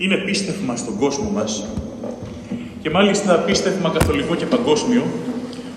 Είναι 0.00 0.16
πίστευμα 0.16 0.76
στον 0.76 0.98
κόσμο 0.98 1.30
μας 1.30 1.66
και 2.82 2.90
μάλιστα 2.90 3.34
πίστευμα 3.34 3.90
καθολικό 3.98 4.34
και 4.34 4.44
παγκόσμιο 4.44 5.02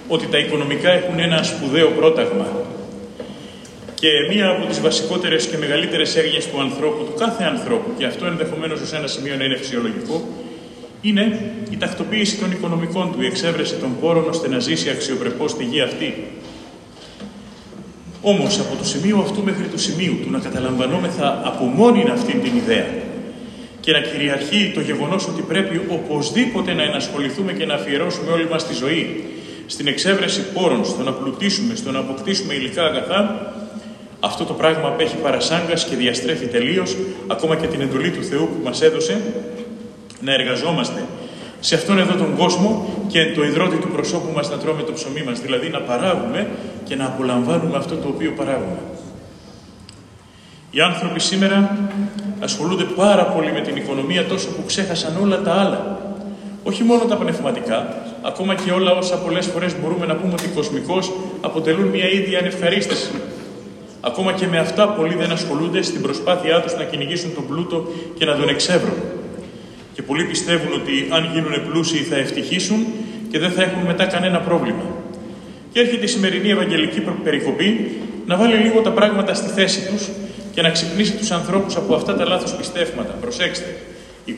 ότι 0.07 0.25
τα 0.25 0.37
οικονομικά 0.37 0.91
έχουν 0.91 1.19
ένα 1.19 1.43
σπουδαίο 1.43 1.87
πρόταγμα 1.87 2.47
και 3.93 4.07
μία 4.33 4.49
από 4.49 4.65
τις 4.65 4.81
βασικότερες 4.81 5.45
και 5.47 5.57
μεγαλύτερες 5.57 6.15
έργειες 6.15 6.47
του 6.47 6.59
ανθρώπου, 6.61 7.03
του 7.03 7.13
κάθε 7.19 7.43
ανθρώπου, 7.43 7.89
και 7.97 8.05
αυτό 8.05 8.25
ενδεχομένως 8.25 8.79
σε 8.83 8.95
ένα 8.95 9.07
σημείο 9.07 9.35
να 9.35 9.43
είναι 9.43 9.57
φυσιολογικό, 9.57 10.27
είναι 11.01 11.53
η 11.69 11.77
τακτοποίηση 11.77 12.37
των 12.37 12.51
οικονομικών 12.51 13.11
του, 13.11 13.21
η 13.21 13.25
εξέβρεση 13.25 13.75
των 13.75 13.89
πόρων 14.01 14.29
ώστε 14.29 14.47
να 14.47 14.59
ζήσει 14.59 14.89
αξιοπρεπώς 14.89 15.51
στη 15.51 15.63
γη 15.63 15.81
αυτή. 15.81 16.13
Όμως 18.21 18.59
από 18.59 18.75
το 18.75 18.85
σημείο 18.85 19.17
αυτού 19.17 19.43
μέχρι 19.43 19.65
το 19.65 19.77
σημείο 19.77 20.13
του 20.21 20.31
να 20.31 20.39
καταλαμβανόμεθα 20.39 21.41
από 21.45 21.63
μόνη 21.65 22.03
αυτή 22.11 22.33
την 22.33 22.55
ιδέα 22.55 23.00
και 23.81 23.91
να 23.91 23.99
κυριαρχεί 23.99 24.71
το 24.73 24.81
γεγονός 24.81 25.27
ότι 25.27 25.41
πρέπει 25.41 25.81
οπωσδήποτε 25.89 26.73
να 26.73 26.83
ενασχοληθούμε 26.83 27.53
και 27.53 27.65
να 27.65 27.73
αφιερώσουμε 27.73 28.31
όλη 28.31 28.47
μας 28.49 28.67
τη 28.67 28.73
ζωή 28.73 29.23
στην 29.65 29.87
εξέβρεση 29.87 30.41
πόρων, 30.53 30.85
στο 30.85 31.03
να 31.03 31.11
πλουτίσουμε, 31.11 31.75
στο 31.75 31.91
να 31.91 31.99
αποκτήσουμε 31.99 32.53
υλικά 32.53 32.85
αγαθά, 32.85 33.53
αυτό 34.19 34.43
το 34.43 34.53
πράγμα 34.53 34.87
απέχει 34.87 35.15
παρασάγκας 35.15 35.85
και 35.85 35.95
διαστρέφει 35.95 36.45
τελείως 36.45 36.97
ακόμα 37.27 37.55
και 37.55 37.67
την 37.67 37.81
εντολή 37.81 38.11
του 38.11 38.23
Θεού 38.23 38.47
που 38.47 38.63
μας 38.63 38.81
έδωσε 38.81 39.21
να 40.21 40.33
εργαζόμαστε 40.33 41.03
σε 41.59 41.75
αυτόν 41.75 41.99
εδώ 41.99 42.13
τον 42.13 42.35
κόσμο 42.37 42.87
και 43.07 43.19
εν 43.19 43.33
το 43.35 43.43
υδρότη 43.43 43.77
του 43.77 43.87
προσώπου 43.87 44.31
μας 44.35 44.49
να 44.49 44.57
τρώμε 44.57 44.81
το 44.81 44.93
ψωμί 44.93 45.23
μας, 45.23 45.39
δηλαδή 45.39 45.69
να 45.69 45.79
παράγουμε 45.79 46.49
και 46.83 46.95
να 46.95 47.05
απολαμβάνουμε 47.05 47.77
αυτό 47.77 47.95
το 47.95 48.07
οποίο 48.07 48.31
παράγουμε. 48.31 48.77
Οι 50.71 50.81
άνθρωποι 50.81 51.19
σήμερα 51.19 51.89
ασχολούνται 52.41 52.83
πάρα 52.83 53.25
πολύ 53.25 53.51
με 53.51 53.61
την 53.61 53.75
οικονομία 53.75 54.25
τόσο 54.25 54.47
που 54.47 54.63
ξέχασαν 54.65 55.17
όλα 55.21 55.41
τα 55.41 55.51
άλλα. 55.51 55.99
Όχι 56.63 56.83
μόνο 56.83 57.03
τα 57.03 57.15
πνευματικά, 57.15 57.95
ακόμα 58.21 58.55
και 58.55 58.71
όλα 58.71 58.91
όσα 58.91 59.15
πολλές 59.15 59.45
φορές 59.45 59.75
μπορούμε 59.81 60.05
να 60.05 60.15
πούμε 60.15 60.33
ότι 60.33 60.47
κοσμικώς 60.47 61.11
αποτελούν 61.41 61.87
μια 61.87 62.09
ίδια 62.09 62.39
ανευχαρίστηση. 62.39 63.09
Ακόμα 64.01 64.33
και 64.33 64.47
με 64.47 64.57
αυτά 64.59 64.87
πολλοί 64.87 65.15
δεν 65.15 65.31
ασχολούνται 65.31 65.81
στην 65.81 66.01
προσπάθειά 66.01 66.61
τους 66.61 66.75
να 66.75 66.83
κυνηγήσουν 66.83 67.33
τον 67.33 67.47
πλούτο 67.47 67.87
και 68.17 68.25
να 68.25 68.35
τον 68.35 68.49
εξεύρουν. 68.49 68.97
Και 69.93 70.01
πολλοί 70.01 70.23
πιστεύουν 70.23 70.73
ότι 70.73 71.07
αν 71.09 71.29
γίνουν 71.33 71.53
πλούσιοι 71.69 71.97
θα 71.97 72.15
ευτυχήσουν 72.15 72.85
και 73.31 73.39
δεν 73.39 73.51
θα 73.51 73.61
έχουν 73.61 73.81
μετά 73.85 74.05
κανένα 74.05 74.39
πρόβλημα. 74.39 74.83
Και 75.71 75.79
έρχεται 75.79 76.03
η 76.03 76.07
σημερινή 76.07 76.49
Ευαγγελική 76.49 77.01
περικοπή 77.23 77.91
να 78.25 78.35
βάλει 78.35 78.55
λίγο 78.55 78.81
τα 78.81 78.91
πράγματα 78.91 79.33
στη 79.33 79.49
θέση 79.49 79.87
τους 79.87 80.09
και 80.53 80.61
να 80.61 80.69
ξυπνήσει 80.69 81.11
τους 81.11 81.31
ανθρώπους 81.31 81.75
από 81.75 81.95
αυτά 81.95 82.15
τα 82.15 82.25
λάθος 82.25 82.53
πιστεύματα. 82.53 83.13
Προσέξτε, 83.21 83.75
21 84.25 84.33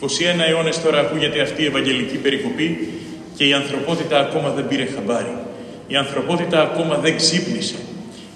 αιώνες 0.47 0.81
τώρα 0.81 1.00
ακούγεται 1.00 1.42
αυτή 1.42 1.61
η 1.61 1.66
Ευαγγελική 1.66 2.17
περικοπή 2.17 2.89
και 3.36 3.47
η 3.47 3.53
ανθρωπότητα 3.53 4.19
ακόμα 4.19 4.50
δεν 4.50 4.67
πήρε 4.67 4.86
χαμπάρι. 4.86 5.36
Η 5.88 5.95
ανθρωπότητα 5.95 6.61
ακόμα 6.61 6.97
δεν 6.97 7.16
ξύπνησε. 7.16 7.75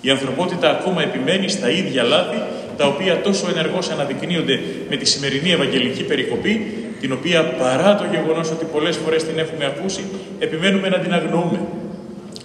Η 0.02 0.10
ανθρωπότητα 0.10 0.70
ακόμα 0.70 1.02
επιμένει 1.02 1.50
στα 1.50 1.70
ίδια 1.70 2.04
λάθη 2.04 2.42
τα 2.78 2.88
οποία 2.88 3.22
τόσο 3.22 3.48
ενεργώς 3.50 3.90
αναδεικνύονται 3.90 4.60
με 4.90 4.96
τη 4.96 5.06
σημερινή 5.06 5.52
Ευαγγελική 5.52 6.04
περικοπή 6.04 6.66
την 7.00 7.12
οποία 7.12 7.44
παρά 7.44 7.96
το 7.96 8.06
γεγονός 8.12 8.52
ότι 8.52 8.66
πολλές 8.66 8.98
φορές 8.98 9.24
την 9.24 9.40
έχουμε 9.40 9.66
ακούσει, 9.66 10.04
επιμένουμε 10.40 10.90
να 10.90 11.00
την 11.00 11.14
αγνοούμε. 11.14 11.60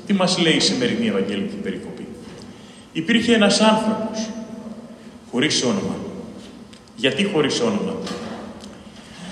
Τι 0.07 0.13
μας 0.13 0.39
λέει 0.39 0.53
η 0.53 0.61
σημερινή 0.61 1.07
Ευαγγελική 1.07 1.55
περικοπή; 1.63 2.07
Υπήρχε 2.93 3.35
ένας 3.35 3.61
άνθρωπος, 3.61 4.29
χωρίς 5.33 5.63
όνομα. 5.63 5.97
Γιατί 6.97 7.25
χωρίς 7.25 7.61
όνομα; 7.61 7.97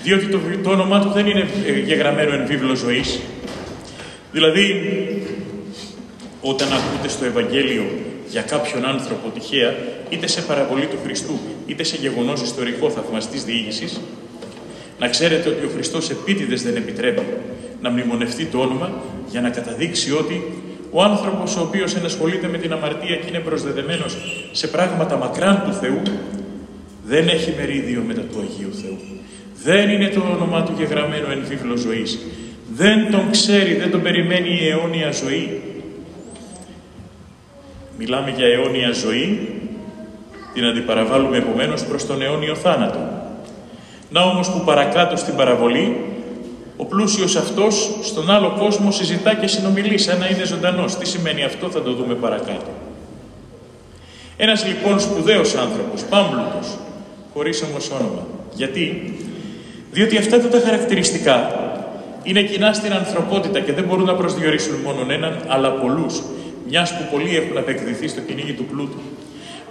Διότι 0.03 0.25
το, 0.25 0.39
το 0.63 0.69
όνομά 0.69 1.01
του 1.01 1.09
δεν 1.09 1.27
είναι 1.27 1.47
ε, 1.65 1.79
γεγραμμένο 1.79 2.33
εν 2.33 2.45
βίβλο 2.45 2.75
ζωής. 2.75 3.19
Δηλαδή, 4.31 4.65
όταν 6.41 6.67
ακούτε 6.73 7.07
στο 7.07 7.25
Ευαγγέλιο 7.25 7.83
για 8.29 8.41
κάποιον 8.41 8.85
άνθρωπο 8.85 9.29
τυχαία, 9.29 9.75
είτε 10.09 10.27
σε 10.27 10.41
παραβολή 10.41 10.85
του 10.85 10.97
Χριστού, 11.03 11.39
είτε 11.65 11.83
σε 11.83 11.97
γεγονός 11.99 12.41
ιστορικό 12.41 12.89
θαυμαστής 12.89 13.43
διήγησης, 13.43 13.99
να 14.99 15.07
ξέρετε 15.07 15.49
ότι 15.49 15.65
ο 15.65 15.69
Χριστός 15.73 16.09
επίτηδες 16.09 16.63
δεν 16.63 16.75
επιτρέπει 16.75 17.21
να 17.81 17.89
μνημονευτεί 17.89 18.45
το 18.45 18.59
όνομα 18.59 19.01
για 19.29 19.41
να 19.41 19.49
καταδείξει 19.49 20.11
ότι 20.11 20.43
ο 20.91 21.03
άνθρωπος 21.03 21.55
ο 21.55 21.61
οποίος 21.61 21.95
ενασχολείται 21.95 22.47
με 22.47 22.57
την 22.57 22.73
αμαρτία 22.73 23.15
και 23.15 23.27
είναι 23.27 23.39
προσδεδεμένος 23.39 24.17
σε 24.51 24.67
πράγματα 24.67 25.17
μακράν 25.17 25.63
του 25.65 25.73
Θεού 25.73 26.01
δεν 27.05 27.27
έχει 27.27 27.53
μερίδιο 27.57 28.03
μετά 28.07 28.21
του 28.21 28.39
Αγίου 28.39 28.73
Θεού. 28.81 28.97
Δεν 29.63 29.89
είναι 29.89 30.07
το 30.07 30.21
όνομά 30.35 30.63
του 30.63 30.73
γεγραμμένο 30.77 31.31
εν 31.31 31.43
βίβλο 31.47 31.75
ζωής. 31.75 32.19
Δεν 32.73 33.11
τον 33.11 33.31
ξέρει, 33.31 33.73
δεν 33.73 33.91
τον 33.91 34.01
περιμένει 34.01 34.49
η 34.49 34.67
αιώνια 34.67 35.11
ζωή. 35.11 35.61
Μιλάμε 37.97 38.33
για 38.37 38.47
αιώνια 38.47 38.91
ζωή, 38.91 39.49
την 40.53 40.65
αντιπαραβάλλουμε 40.65 41.37
επομένως 41.37 41.85
προς 41.85 42.05
τον 42.05 42.21
αιώνιο 42.21 42.55
θάνατο. 42.55 42.99
Να 44.09 44.21
όμως 44.21 44.51
που 44.51 44.61
παρακάτω 44.65 45.15
στην 45.15 45.35
παραβολή, 45.35 45.95
ο 46.81 46.85
πλούσιος 46.85 47.35
αυτός 47.35 47.89
στον 48.01 48.29
άλλο 48.29 48.55
κόσμο 48.59 48.91
συζητά 48.91 49.33
και 49.35 49.47
συνομιλεί 49.47 49.97
σαν 49.97 50.19
να 50.19 50.27
είναι 50.27 50.45
ζωντανός. 50.45 50.97
Τι 50.97 51.07
σημαίνει 51.07 51.43
αυτό 51.43 51.69
θα 51.69 51.81
το 51.81 51.93
δούμε 51.93 52.13
παρακάτω. 52.13 52.71
Ένας 54.37 54.65
λοιπόν 54.65 54.99
σπουδαίος 54.99 55.55
άνθρωπος, 55.55 56.01
πάμπλουτος, 56.01 56.77
χωρίς 57.33 57.61
όμως 57.61 57.91
όνομα. 57.91 58.27
Γιατί; 58.53 59.13
Διότι 59.91 60.17
αυτά 60.17 60.39
τα 60.39 60.61
χαρακτηριστικά 60.65 61.51
είναι 62.23 62.41
κοινά 62.43 62.73
στην 62.73 62.93
ανθρωπότητα 62.93 63.59
και 63.59 63.73
δεν 63.73 63.83
μπορούν 63.83 64.05
να 64.05 64.15
προσδιορίσουν 64.15 64.75
μόνο 64.83 65.11
έναν, 65.11 65.43
αλλά 65.47 65.71
πολλούς, 65.71 66.21
μιας 66.69 66.97
που 66.97 67.03
πολλοί 67.11 67.35
έχουν 67.35 67.57
απεκδηθεί 67.57 68.07
στο 68.07 68.21
κυνήγι 68.21 68.53
του 68.53 68.65
πλούτου. 68.65 68.99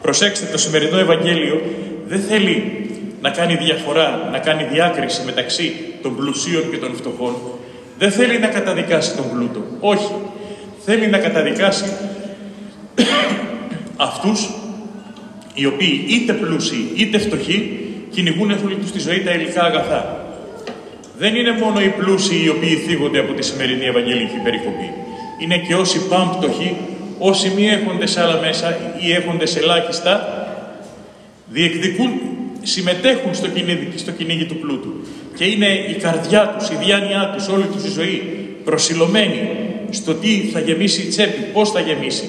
Προσέξτε, 0.02 0.46
το 0.52 0.58
σημερινό 0.58 0.98
Ευαγγέλιο 0.98 1.62
δεν 2.06 2.20
θέλει 2.20 2.89
να 3.20 3.30
κάνει 3.30 3.54
διαφορά, 3.54 4.28
να 4.32 4.38
κάνει 4.38 4.64
διάκριση 4.72 5.22
μεταξύ 5.24 5.74
των 6.02 6.16
πλουσίων 6.16 6.70
και 6.70 6.76
των 6.76 6.94
φτωχών. 6.94 7.36
Δεν 7.98 8.10
θέλει 8.10 8.38
να 8.38 8.46
καταδικάσει 8.46 9.16
τον 9.16 9.30
πλούτο. 9.30 9.62
Όχι. 9.80 10.14
Θέλει 10.84 11.06
να 11.06 11.18
καταδικάσει 11.18 11.84
αυτούς 14.08 14.50
οι 15.54 15.66
οποίοι 15.66 16.06
είτε 16.08 16.32
πλούσιοι 16.32 16.92
είτε 16.94 17.18
φτωχοί 17.18 17.78
κυνηγούν 18.10 18.50
όλη 18.64 18.74
τους 18.74 18.88
στη 18.88 18.98
ζωή 18.98 19.20
τα 19.20 19.30
υλικά 19.32 19.62
αγαθά. 19.62 20.24
Δεν 21.18 21.34
είναι 21.34 21.52
μόνο 21.52 21.80
οι 21.80 21.88
πλούσιοι 21.88 22.42
οι 22.44 22.48
οποίοι 22.48 22.74
θίγονται 22.74 23.18
από 23.18 23.32
τη 23.32 23.42
σημερινή 23.44 23.84
Ευαγγελική 23.84 24.36
περικοπή. 24.44 24.92
Είναι 25.38 25.58
και 25.58 25.74
όσοι 25.74 26.06
πάμπτωχοι, 26.08 26.76
όσοι 27.18 27.52
μη 27.56 27.68
έχοντες 27.68 28.16
άλλα 28.16 28.40
μέσα 28.40 28.78
ή 29.00 29.12
έχοντες 29.12 29.56
ελάχιστα, 29.56 30.44
διεκδικούν 31.46 32.10
συμμετέχουν 32.62 33.34
στο 33.34 33.48
κυνήγι, 33.48 33.88
στο 33.94 34.10
κυνήγι 34.10 34.44
του 34.44 34.56
πλούτου. 34.56 34.92
Και 35.36 35.44
είναι 35.44 35.66
η 35.66 35.94
καρδιά 35.94 36.56
τους, 36.58 36.68
η 36.68 36.74
διάνοιά 36.84 37.32
τους, 37.36 37.48
όλη 37.48 37.64
τους 37.64 37.84
η 37.84 37.90
ζωή 37.90 38.22
προσιλωμένη 38.64 39.50
στο 39.90 40.14
τι 40.14 40.50
θα 40.52 40.60
γεμίσει 40.60 41.02
η 41.02 41.08
τσέπη, 41.08 41.42
πώς 41.52 41.70
θα 41.70 41.80
γεμίσει. 41.80 42.28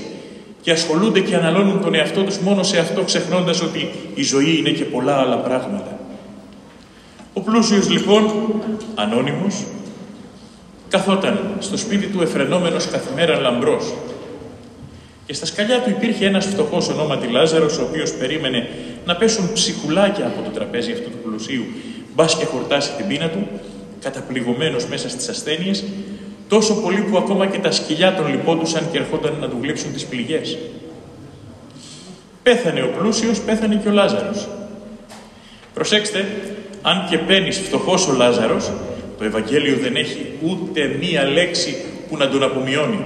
Και 0.62 0.72
ασχολούνται 0.72 1.20
και 1.20 1.36
αναλώνουν 1.36 1.82
τον 1.82 1.96
εαυτό 1.96 2.24
τους 2.24 2.38
μόνο 2.38 2.64
σε 2.64 2.80
αυτό 2.80 3.02
ξεχνώντας 3.02 3.62
ότι 3.62 3.90
η 4.16 4.24
ζωή 4.24 4.58
είναι 4.58 4.70
και 4.70 4.84
πολλά 4.84 5.16
άλλα 5.16 5.38
πράγματα. 5.38 6.00
Ο 7.34 7.42
πλούσιος 7.42 7.90
λοιπόν, 7.90 8.32
ανώνυμος, 8.96 9.64
καθόταν 10.90 11.56
στο 11.60 11.78
σπίτι 11.78 12.08
του 12.08 12.22
εφρενόμενος 12.22 12.88
καθημέρα 12.88 13.40
λαμπρός 13.40 13.94
και 15.32 15.38
στα 15.38 15.46
σκαλιά 15.46 15.82
του 15.82 15.90
υπήρχε 15.90 16.26
ένας 16.26 16.46
φτωχός 16.46 16.90
ονόματι 16.90 17.28
Λάζαρος, 17.28 17.78
ο 17.78 17.84
οποίος 17.90 18.14
περίμενε 18.14 18.68
να 19.06 19.16
πέσουν 19.16 19.54
ψυχουλάκια 19.54 20.26
από 20.26 20.42
το 20.42 20.50
τραπέζι 20.50 20.92
αυτού 20.92 21.10
του 21.10 21.18
πλουσίου, 21.24 21.66
μπας 22.16 22.38
και 22.38 22.46
χορτάσει 22.46 22.92
την 22.98 23.08
πείνα 23.08 23.30
του, 23.30 23.48
καταπληγωμένος 24.02 24.86
μέσα 24.86 25.10
στις 25.10 25.30
ασθένειες, 25.30 25.84
τόσο 26.48 26.74
πολύ 26.82 27.02
που 27.02 27.18
ακόμα 27.18 27.48
και 27.48 27.58
τα 27.58 27.72
σκυλιά 27.72 28.16
τον 28.16 28.30
λυπόντουσαν 28.30 28.88
και 28.92 28.98
ερχόταν 28.98 29.38
να 29.40 29.50
του 29.50 29.58
γλύψουν 29.62 29.94
τις 29.94 30.06
πληγές. 30.06 30.58
Πέθανε 32.44 32.82
ο 32.82 32.88
πλούσιος, 33.00 33.40
πέθανε 33.40 33.76
και 33.76 33.90
ο 33.90 33.92
Λάζαρος. 33.92 34.48
Προσέξτε, 35.74 36.26
αν 36.82 37.08
και 37.10 37.18
παίρνει 37.18 37.52
φτωχός 37.52 38.08
ο 38.08 38.14
Λάζαρος, 38.14 38.72
το 39.18 39.24
Ευαγγέλιο 39.24 39.78
δεν 39.82 39.96
έχει 39.96 40.26
ούτε 40.42 40.98
μία 41.00 41.24
λέξη 41.24 41.76
που 42.10 42.18
να 42.18 42.30
τον 42.30 42.44
απομειώνει. 42.44 43.06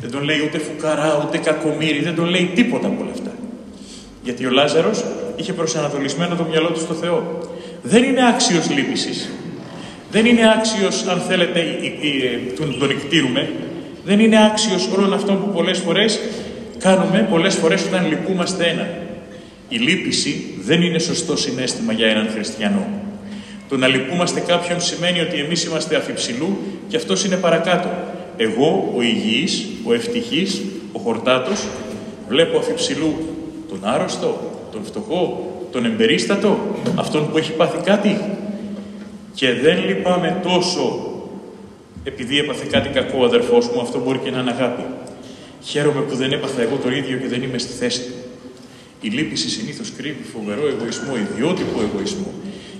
Δεν 0.00 0.10
τον 0.10 0.22
λέει 0.22 0.40
ούτε 0.46 0.58
φουκαρά, 0.58 1.24
ούτε 1.26 1.38
κακομύρι, 1.38 2.02
δεν 2.02 2.14
τον 2.14 2.24
λέει 2.24 2.50
τίποτα 2.54 2.86
από 2.86 3.02
όλα 3.02 3.10
αυτά. 3.12 3.32
Γιατί 4.22 4.46
ο 4.46 4.50
Λάζαρος 4.50 5.04
είχε 5.36 5.52
προσανατολισμένο 5.52 6.36
το 6.36 6.46
μυαλό 6.50 6.68
του 6.68 6.80
στο 6.80 6.94
Θεό. 6.94 7.40
Δεν 7.82 8.04
είναι 8.04 8.28
άξιος 8.28 8.70
λύπησης. 8.70 9.30
Δεν 10.10 10.26
είναι 10.26 10.52
άξιος, 10.56 11.06
αν 11.06 11.20
θέλετε, 11.20 11.64
τον, 12.56 12.78
τον 12.78 12.90
εκτήρουμε. 12.90 13.48
Δεν 14.04 14.20
είναι 14.20 14.44
άξιος 14.46 14.88
όλων 14.96 15.12
αυτών 15.12 15.40
που 15.44 15.50
πολλές 15.50 15.78
φορές 15.78 16.20
κάνουμε, 16.78 17.26
πολλές 17.30 17.54
φορές 17.54 17.84
όταν 17.84 18.08
λυπούμαστε 18.08 18.64
ένα. 18.64 18.88
Η 19.68 19.76
λύπηση 19.76 20.54
δεν 20.60 20.82
είναι 20.82 20.98
σωστό 20.98 21.36
συνέστημα 21.36 21.92
για 21.92 22.06
έναν 22.06 22.28
χριστιανό. 22.34 22.86
Το 23.68 23.76
να 23.76 23.86
λυπούμαστε 23.86 24.40
κάποιον 24.40 24.80
σημαίνει 24.80 25.20
ότι 25.20 25.38
εμείς 25.38 25.64
είμαστε 25.64 25.96
αφιψηλού 25.96 26.58
και 26.88 26.96
αυτός 26.96 27.24
είναι 27.24 27.36
παρακάτω. 27.36 27.88
Εγώ, 28.36 28.92
ο 28.96 29.02
υγιής, 29.02 29.66
ο 29.84 29.92
ευτυχής, 29.92 30.62
ο 30.92 30.98
χορτάτος, 30.98 31.66
βλέπω 32.28 32.58
αφιψηλού 32.58 33.14
τον 33.68 33.78
άρρωστο, 33.82 34.38
τον 34.72 34.84
φτωχό, 34.84 35.50
τον 35.72 35.84
εμπερίστατο, 35.84 36.58
αυτόν 36.94 37.30
που 37.30 37.38
έχει 37.38 37.52
πάθει 37.52 37.82
κάτι. 37.84 38.20
Και 39.34 39.52
δεν 39.52 39.84
λυπάμαι 39.86 40.40
τόσο 40.42 41.10
επειδή 42.04 42.38
έπαθε 42.38 42.66
κάτι 42.70 42.88
κακό 42.88 43.18
ο 43.20 43.24
αδερφός 43.24 43.68
μου, 43.68 43.80
αυτό 43.80 44.00
μπορεί 44.00 44.18
και 44.18 44.30
να 44.30 44.40
είναι 44.40 44.50
αγάπη. 44.50 44.82
Χαίρομαι 45.62 46.00
που 46.00 46.14
δεν 46.16 46.32
έπαθα 46.32 46.62
εγώ 46.62 46.76
το 46.76 46.90
ίδιο 46.90 47.16
και 47.16 47.28
δεν 47.28 47.42
είμαι 47.42 47.58
στη 47.58 47.72
θέση 47.72 48.00
του. 48.00 48.12
Η 49.00 49.08
λύπηση 49.08 49.48
συνήθως 49.48 49.92
κρύβει 49.96 50.22
φοβερό 50.32 50.66
εγωισμό, 50.66 51.16
ιδιότυπο 51.16 51.80
εγωισμό. 51.80 52.32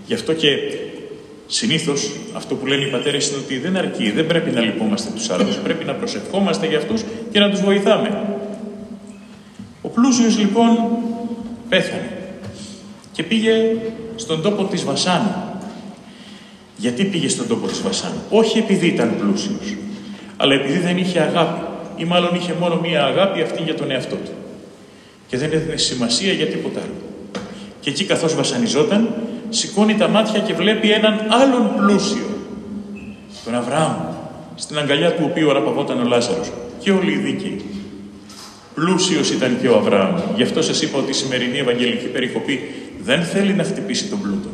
Γι' 0.07 0.15
αυτό 0.15 0.33
και 0.33 0.49
συνήθως 1.47 2.11
αυτό 2.33 2.55
που 2.55 2.67
λένε 2.67 2.85
οι 2.85 2.91
πατέρες 2.91 3.29
είναι 3.29 3.37
ότι 3.37 3.59
δεν 3.59 3.77
αρκεί, 3.77 4.11
δεν 4.11 4.27
πρέπει 4.27 4.51
να 4.51 4.61
λυπόμαστε 4.61 5.11
τους 5.15 5.31
άλλους. 5.31 5.57
Πρέπει 5.57 5.85
να 5.85 5.93
προσευχόμαστε 5.93 6.67
για 6.67 6.79
αυτούς 6.79 7.05
και 7.31 7.39
να 7.39 7.51
τους 7.51 7.61
βοηθάμε. 7.61 8.39
Ο 9.83 9.89
πλούσιος 9.89 10.39
λοιπόν 10.39 10.79
πέθανε 11.69 12.11
και 13.13 13.23
πήγε 13.23 13.53
στον 14.17 14.43
τόπο 14.43 14.65
της 14.65 14.85
Βασάνου. 14.85 15.35
Γιατί 16.77 17.05
πήγε 17.05 17.29
στον 17.29 17.49
τόπο 17.49 17.67
της 17.67 17.83
Βασάνου; 17.83 18.21
Όχι 18.31 18.59
επειδή 18.59 18.87
ήταν 18.87 19.17
πλούσιος, 19.19 19.77
αλλά 20.37 20.55
επειδή 20.55 20.79
δεν 20.79 20.99
είχε 20.99 21.21
αγάπη 21.21 21.61
ή 21.97 22.05
μάλλον 22.05 22.35
είχε 22.35 22.55
μόνο 22.61 22.81
μία 22.81 23.05
αγάπη 23.05 23.43
αυτή 23.43 23.63
για 23.63 23.75
τον 23.75 23.91
εαυτό 23.91 24.15
του. 24.15 24.31
Και 25.29 25.37
δεν 25.37 25.53
έδινε 25.53 25.77
σημασία 25.77 26.33
για 26.33 26.47
τίποτα 26.47 26.81
άλλο. 26.81 27.41
Και 27.81 27.91
εκεί 27.91 28.05
καθώς 28.05 28.35
βασανιζόταν, 28.35 29.15
σηκώνει 29.49 29.95
τα 29.95 30.09
μάτια 30.09 30.41
και 30.41 30.55
βλέπει 30.55 30.91
έναν 30.91 31.21
άλλον 31.29 31.73
πλούσιο, 31.77 32.27
τον 33.45 33.55
Αβραάμ, 33.55 33.95
στην 34.55 34.79
αγκαλιά 34.79 35.13
του 35.13 35.27
οποίου 35.31 35.51
αναπαυόταν 35.51 36.01
ο 36.01 36.05
Λάζαρος 36.05 36.53
και 36.79 36.91
όλοι 36.91 37.13
οι 37.13 37.17
δίκαιοι. 37.17 37.65
Πλούσιος 38.75 39.31
ήταν 39.31 39.59
και 39.61 39.69
ο 39.69 39.77
Αβραάμ. 39.77 40.15
Γι' 40.37 40.43
αυτό 40.43 40.63
σας 40.63 40.83
είπα 40.83 40.99
ότι 40.99 41.11
η 41.11 41.15
σημερινή 41.15 41.59
Ευαγγελική 41.59 42.07
περικοπή 42.07 42.61
δεν 43.03 43.23
θέλει 43.23 43.53
να 43.53 43.65
χτυπήσει 43.65 44.05
τον 44.05 44.21
πλούτο. 44.21 44.49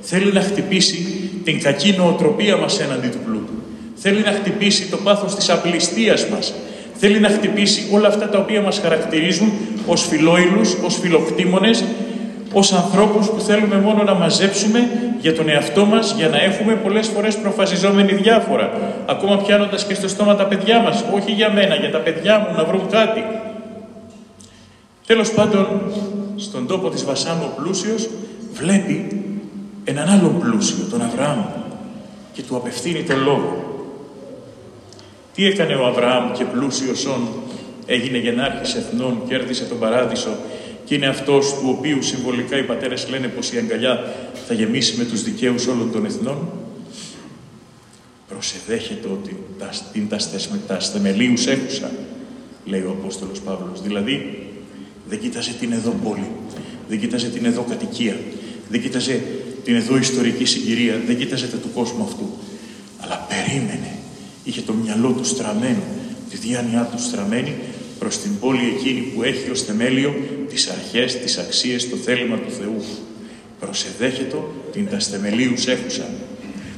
Θέλει 0.00 0.32
να 0.32 0.40
χτυπήσει 0.40 1.30
την 1.44 1.62
κακή 1.62 1.94
νοοτροπία 1.96 2.56
μας 2.56 2.80
έναντι 2.80 3.08
του 3.08 3.18
πλούτου. 3.24 3.52
Θέλει 3.94 4.20
να 4.20 4.32
χτυπήσει 4.32 4.90
το 4.90 4.96
πάθος 4.96 5.34
της 5.34 5.50
απληστίας 5.50 6.26
μας. 6.26 6.54
Θέλει 6.94 7.20
να 7.20 7.28
χτυπήσει 7.28 7.88
όλα 7.92 8.08
αυτά 8.08 8.28
τα 8.28 8.38
οποία 8.38 8.60
μας 8.60 8.78
χαρακτηρίζουν 8.78 9.52
ως 9.86 10.06
φιλόιλους, 10.06 10.76
ως 10.84 10.98
φιλοκτήμονες, 10.98 11.84
ως 12.52 12.72
ανθρώπους 12.72 13.28
που 13.28 13.40
θέλουμε 13.40 13.76
μόνο 13.76 14.02
να 14.02 14.14
μαζέψουμε 14.14 14.88
για 15.20 15.34
τον 15.34 15.48
εαυτό 15.48 15.84
μας, 15.84 16.14
για 16.16 16.28
να 16.28 16.42
έχουμε 16.42 16.74
πολλές 16.74 17.06
φορές 17.06 17.36
προφασιζόμενοι 17.36 18.12
διάφορα. 18.12 18.70
Ακόμα 19.06 19.36
πιάνοντας 19.36 19.84
και 19.84 19.94
στο 19.94 20.08
στόμα 20.08 20.34
τα 20.36 20.44
παιδιά 20.44 20.80
μας, 20.80 21.04
όχι 21.14 21.32
για 21.32 21.52
μένα, 21.52 21.74
για 21.74 21.90
τα 21.90 21.98
παιδιά 21.98 22.38
μου 22.38 22.56
να 22.56 22.64
βρουν 22.64 22.88
κάτι. 22.90 23.24
Τέλος 25.06 25.32
πάντων, 25.32 25.66
στον 26.36 26.66
τόπο 26.66 26.88
της 26.88 27.04
Βασάνου 27.04 27.44
ο 27.52 27.60
πλούσιος 27.60 28.08
βλέπει 28.52 29.22
έναν 29.84 30.08
άλλον 30.08 30.38
πλούσιο, 30.38 30.84
τον 30.90 31.02
Αβραάμ, 31.02 31.44
και 32.32 32.42
του 32.42 32.56
απευθύνει 32.56 33.02
τον 33.02 33.22
λόγο. 33.22 33.64
Τι 35.34 35.46
έκανε 35.46 35.74
ο 35.74 35.86
Αβραάμ 35.86 36.32
και 36.32 36.44
πλούσιος 36.44 37.06
όν, 37.06 37.28
έγινε 37.86 38.18
γενάρχης 38.18 38.74
εθνών, 38.74 39.22
κέρδισε 39.28 39.64
τον 39.64 39.78
παράδεισο 39.78 40.30
και 40.84 40.94
είναι 40.94 41.06
αυτός 41.06 41.54
του 41.54 41.76
οποίου 41.78 42.02
συμβολικά 42.02 42.58
οι 42.58 42.62
πατέρες 42.62 43.08
λένε 43.08 43.28
πως 43.28 43.52
η 43.52 43.58
αγκαλιά 43.58 44.14
θα 44.46 44.54
γεμίσει 44.54 44.96
με 44.96 45.04
τους 45.04 45.22
δικαίους 45.22 45.66
όλων 45.66 45.92
των 45.92 46.04
εθνών. 46.04 46.48
Προσεδέχεται 48.28 49.08
ότι 49.08 49.36
τα, 49.58 49.70
την 49.92 50.08
τα, 50.66 50.80
στεμελίους 50.80 51.46
έχουσα, 51.46 51.90
λέει 52.64 52.80
ο 52.80 52.96
Απόστολος 53.00 53.40
Παύλος. 53.40 53.82
Δηλαδή, 53.82 54.46
δεν 55.08 55.20
κοίταζε 55.20 55.52
την 55.60 55.72
εδώ 55.72 55.94
πόλη, 56.04 56.30
δεν 56.88 57.00
κοίταζε 57.00 57.28
την 57.28 57.44
εδώ 57.44 57.62
κατοικία, 57.68 58.16
δεν 58.68 58.82
κοίταζε 58.82 59.22
την 59.64 59.74
εδώ 59.74 59.96
ιστορική 59.96 60.44
συγκυρία, 60.44 61.00
δεν 61.06 61.18
κοίταζε 61.18 61.46
τα 61.46 61.56
του 61.56 61.68
κόσμου 61.74 62.04
αυτού. 62.04 62.30
Αλλά 63.00 63.26
περίμενε, 63.28 63.96
είχε 64.44 64.60
το 64.60 64.72
μυαλό 64.72 65.10
του 65.10 65.24
στραμμένο, 65.24 65.82
τη 66.30 66.36
διάνοιά 66.36 66.88
του 66.92 67.02
στραμμένη 67.02 67.54
προς 67.98 68.18
την 68.18 68.38
πόλη 68.38 68.74
εκείνη 68.76 69.00
που 69.00 69.22
έχει 69.22 69.50
ως 69.50 69.62
θεμέλιο 69.62 70.14
τις 70.52 70.68
αρχές, 70.68 71.18
τις 71.18 71.38
αξίες, 71.38 71.90
το 71.90 71.96
θέλημα 71.96 72.36
του 72.36 72.50
Θεού. 72.50 72.84
Προσεδέχετο 73.60 74.52
την 74.72 74.88
τα 74.90 74.98
στεμελίους 75.00 75.66
έχουσα. 75.66 76.06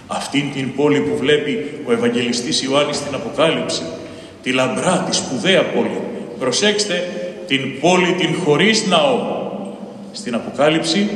Αυτήν 0.06 0.52
την 0.52 0.74
πόλη 0.74 1.00
που 1.00 1.16
βλέπει 1.16 1.80
ο 1.86 1.92
Ευαγγελιστής 1.92 2.62
Ιωάννης 2.62 2.96
στην 2.96 3.14
Αποκάλυψη, 3.14 3.82
τη 4.42 4.52
λαμπρά, 4.52 5.06
τη 5.10 5.16
σπουδαία 5.16 5.62
πόλη. 5.64 6.00
Προσέξτε, 6.38 7.08
την 7.46 7.80
πόλη 7.80 8.12
την 8.12 8.34
χωρίς 8.44 8.86
ναό. 8.86 9.42
Στην 10.12 10.34
Αποκάλυψη, 10.34 11.10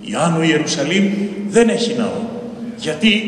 η 0.00 0.14
Άνω 0.14 0.42
Ιερουσαλήμ 0.42 1.12
δεν 1.48 1.68
έχει 1.68 1.94
ναό. 1.94 2.20
Γιατί, 2.76 3.22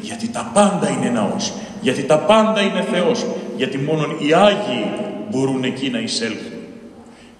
γιατί 0.00 0.28
τα 0.28 0.50
πάντα 0.54 0.90
είναι 0.90 1.10
ναός. 1.10 1.52
Γιατί 1.80 2.02
τα 2.02 2.18
πάντα 2.18 2.60
είναι 2.60 2.84
Θεός. 2.92 3.26
Γιατί 3.56 3.78
μόνο 3.78 4.04
οι 4.18 4.32
Άγιοι 4.32 4.84
μπορούν 5.30 5.64
εκεί 5.64 5.90
να 5.90 5.98
εισέλθουν. 5.98 6.59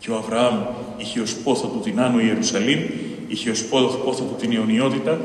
Και 0.01 0.11
ο 0.11 0.17
Αβραάμ 0.17 0.55
είχε 0.97 1.21
ως 1.21 1.35
πόθο 1.35 1.67
του 1.67 1.81
την 1.81 2.01
Άνω 2.01 2.21
Ιερουσαλήμ, 2.21 2.81
είχε 3.29 3.51
ως 3.51 3.65
πόθο 4.05 4.25
του 4.25 4.37
την 4.41 4.53
αιωνιότητα 4.57 5.21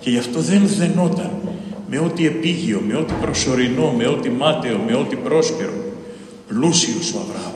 και 0.00 0.10
γι' 0.10 0.18
αυτό 0.18 0.40
δεν 0.40 0.62
δενόταν 0.66 1.30
με 1.90 1.98
ό,τι 1.98 2.26
επίγειο, 2.26 2.82
με 2.86 2.96
ό,τι 2.96 3.12
προσωρινό, 3.20 3.90
με 3.96 4.06
ό,τι 4.06 4.30
μάταιο, 4.30 4.78
με 4.86 4.94
ό,τι 4.94 5.16
πρόσκαιρο. 5.16 5.72
Πλούσιος 6.48 7.14
ο 7.14 7.18
Αβραάμ 7.18 7.52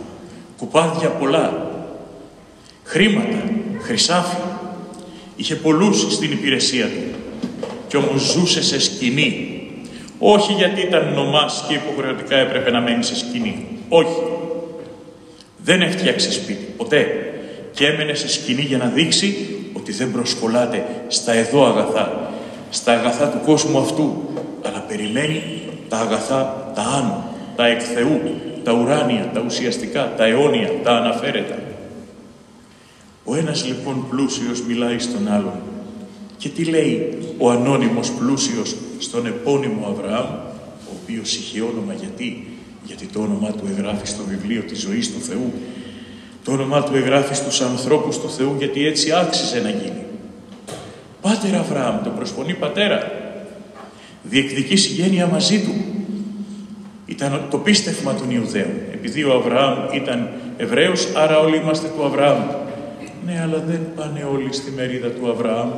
κουπάδια 0.62 1.08
πολλά, 1.08 1.70
χρήματα, 2.84 3.42
χρυσάφι. 3.80 4.36
Είχε 5.36 5.54
πολλούς 5.54 6.14
στην 6.14 6.32
υπηρεσία 6.32 6.84
του 6.84 7.18
και 7.88 7.96
όμως 7.96 8.20
ζούσε 8.32 8.62
σε 8.62 8.80
σκηνή. 8.80 9.60
Όχι 10.18 10.52
γιατί 10.52 10.80
ήταν 10.80 11.12
νομάς 11.14 11.64
και 11.68 11.74
υποχρεωτικά 11.74 12.36
έπρεπε 12.36 12.70
να 12.70 12.80
μένει 12.80 13.04
σε 13.04 13.16
σκηνή. 13.16 13.66
Όχι. 13.88 14.16
Δεν 15.64 15.82
έφτιαξε 15.82 16.32
σπίτι, 16.32 16.66
ποτέ. 16.76 17.06
Και 17.72 17.86
έμενε 17.86 18.14
σε 18.14 18.28
σκηνή 18.28 18.62
για 18.62 18.78
να 18.78 18.86
δείξει 18.86 19.46
ότι 19.72 19.92
δεν 19.92 20.12
προσκολάται 20.12 20.86
στα 21.08 21.32
εδώ 21.32 21.66
αγαθά, 21.66 22.32
στα 22.70 22.92
αγαθά 22.92 23.28
του 23.28 23.40
κόσμου 23.44 23.78
αυτού, 23.78 24.22
αλλά 24.62 24.84
περιμένει 24.88 25.42
τα 25.88 25.96
αγαθά 25.96 26.72
τα 26.74 26.82
άνω, 26.82 27.24
τα 27.56 27.66
εκ 27.66 27.80
Θεού, 27.94 28.20
τα 28.64 28.72
ουράνια, 28.72 29.30
τα 29.34 29.42
ουσιαστικά, 29.46 30.14
τα 30.16 30.24
αιώνια, 30.24 30.70
τα 30.82 30.92
αναφέρετα. 30.92 31.58
Ο 33.24 33.34
ένας 33.34 33.66
λοιπόν 33.66 34.06
πλούσιος 34.10 34.62
μιλάει 34.62 34.98
στον 34.98 35.28
άλλον. 35.28 35.60
Και 36.36 36.48
τι 36.48 36.64
λέει 36.64 37.18
ο 37.38 37.50
ανώνυμος 37.50 38.10
πλούσιος 38.10 38.76
στον 38.98 39.26
επώνυμο 39.26 39.86
Αβραάμ, 39.86 40.26
ο 40.88 40.92
οποίος 41.02 41.36
είχε 41.36 41.60
όνομα 41.60 41.92
γιατί, 41.92 42.51
γιατί 42.84 43.06
το 43.06 43.20
όνομά 43.20 43.50
του 43.50 43.64
εγγράφει 43.70 44.06
στο 44.06 44.22
βιβλίο 44.28 44.62
της 44.62 44.80
ζωής 44.80 45.12
του 45.12 45.20
Θεού. 45.20 45.52
Το 46.44 46.52
όνομά 46.52 46.82
του 46.82 46.96
εγγράφει 46.96 47.34
στους 47.34 47.60
ανθρώπους 47.60 48.20
του 48.20 48.30
Θεού 48.30 48.54
γιατί 48.58 48.86
έτσι 48.86 49.12
άξιζε 49.12 49.60
να 49.60 49.68
γίνει. 49.68 50.04
Πάτερ 51.20 51.54
Αβραάμ, 51.54 52.02
το 52.02 52.10
προσπονεί 52.10 52.54
πατέρα. 52.54 53.12
Διεκδικεί 54.22 54.76
συγγένεια 54.76 55.26
μαζί 55.26 55.60
του. 55.60 55.74
Ήταν 57.06 57.46
το 57.50 57.58
πίστευμα 57.58 58.14
των 58.14 58.30
Ιουδαίων. 58.30 58.70
Επειδή 58.92 59.24
ο 59.24 59.32
Αβραάμ 59.32 59.78
ήταν 59.94 60.28
Εβραίος, 60.56 61.08
άρα 61.14 61.38
όλοι 61.38 61.56
είμαστε 61.56 61.88
του 61.96 62.04
Αβραάμ. 62.04 62.38
Ναι, 63.26 63.40
αλλά 63.42 63.58
δεν 63.66 63.80
πάνε 63.96 64.28
όλοι 64.32 64.52
στη 64.52 64.70
μερίδα 64.70 65.08
του 65.08 65.30
Αβραάμ. 65.30 65.70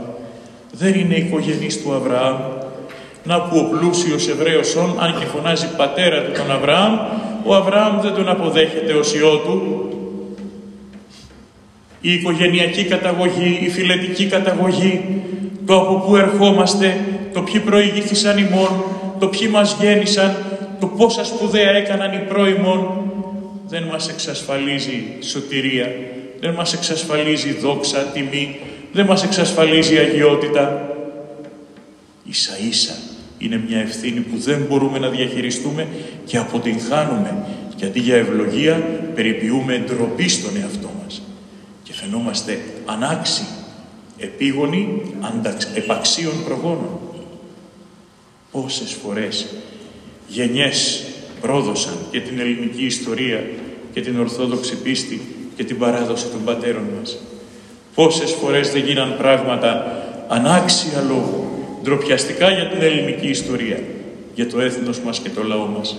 Δεν 0.73 0.95
είναι 0.95 1.15
οικογενείς 1.15 1.83
του 1.83 1.93
Αβραάμ. 1.95 2.37
Να 3.25 3.41
που 3.41 3.59
ο 3.59 3.65
πλούσιος 3.65 4.29
Εβραίος 4.29 4.77
όν, 4.77 4.97
αν 4.99 5.19
και 5.19 5.25
φωνάζει 5.25 5.67
πατέρα 5.77 6.23
του 6.23 6.33
τον 6.33 6.51
Αβραάμ, 6.51 6.99
ο 7.45 7.55
Αβραάμ 7.55 8.01
δεν 8.01 8.15
τον 8.15 8.29
αποδέχεται 8.29 8.93
ως 8.93 9.15
ιό 9.15 9.37
του. 9.37 9.89
Η 12.01 12.13
οικογενειακή 12.13 12.85
καταγωγή, 12.85 13.59
η 13.63 13.69
φιλετική 13.69 14.27
καταγωγή, 14.27 15.23
το 15.67 15.81
από 15.81 15.95
πού 15.95 16.17
ερχόμαστε, 16.17 17.01
το 17.33 17.43
ποιοι 17.43 17.61
προηγήθησαν 17.61 18.39
ημών, 18.39 18.85
το 19.19 19.27
ποιοι 19.27 19.49
μας 19.53 19.77
γέννησαν, 19.81 20.37
το 20.81 20.87
πόσα 20.87 21.25
σπουδαία 21.25 21.71
έκαναν 21.71 22.13
οι 22.13 22.19
πρώιμον 22.29 23.05
δεν 23.69 23.83
μας 23.83 24.09
εξασφαλίζει 24.09 25.05
σωτηρία, 25.21 25.93
δεν 26.41 26.55
μας 26.55 26.73
εξασφαλίζει 26.73 27.53
δόξα, 27.53 27.99
τιμή, 27.99 28.57
δεν 28.93 29.07
μας 29.07 29.25
εξασφαλίζει 29.25 29.99
αγιότητα. 29.99 30.89
Ίσα 32.25 32.53
ίσα 32.69 32.95
είναι 33.39 33.63
μια 33.69 33.79
ευθύνη 33.79 34.21
που 34.21 34.39
δεν 34.39 34.67
μπορούμε 34.69 34.99
να 34.99 35.09
διαχειριστούμε 35.09 35.89
και 36.25 36.39
αποτυγχάνουμε 36.39 37.45
και 37.77 37.85
αντί 37.87 38.01
για 38.01 38.17
ευλογία 38.17 38.75
περιποιούμε 39.15 39.85
ντροπή 39.87 40.29
στον 40.29 40.57
εαυτό 40.57 40.91
μας 41.03 41.23
και 41.83 41.93
φαινόμαστε 41.93 42.61
ανάξιοι 42.85 43.47
επίγονοι 44.19 45.03
επαξίων 45.75 46.33
προγόνων. 46.45 46.99
Πόσες 48.51 48.93
φορές 48.93 49.47
γενιές 50.29 51.05
πρόδωσαν 51.41 51.95
και 52.11 52.21
την 52.21 52.39
ελληνική 52.39 52.85
ιστορία 52.85 53.45
και 53.93 54.01
την 54.01 54.21
Ορθόδοξη 54.21 54.77
πίστη 54.77 55.21
και 55.57 55.65
την 55.65 55.79
παράδοση 55.79 56.27
των 56.27 56.45
πατέρων 56.45 56.85
μας. 56.99 57.19
Πόσες 57.95 58.31
φορές 58.31 58.71
δεν 58.71 58.85
γίναν 58.85 59.17
πράγματα 59.19 60.03
ανάξια 60.29 61.05
λόγου, 61.09 61.44
ντροπιαστικά 61.85 62.51
για 62.51 62.69
την 62.69 62.83
ελληνική 62.83 63.29
ιστορία, 63.29 63.79
για 64.35 64.49
το 64.49 64.61
έθνος 64.61 65.01
μας 65.01 65.19
και 65.19 65.29
το 65.29 65.43
λαό 65.43 65.67
μας. 65.67 65.97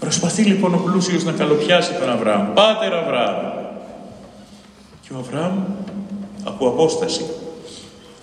Προσπαθεί 0.00 0.42
λοιπόν 0.42 0.74
ο 0.74 0.82
πλούσιος 0.84 1.24
να 1.24 1.32
καλοπιάσει 1.32 1.92
τον 2.00 2.10
Αβραάμ. 2.10 2.52
Πάτερ 2.54 2.94
Αβραάμ. 2.94 3.36
Και 5.00 5.08
ο 5.14 5.18
Αβραάμ 5.18 5.58
από 6.44 6.68
απόσταση. 6.68 7.24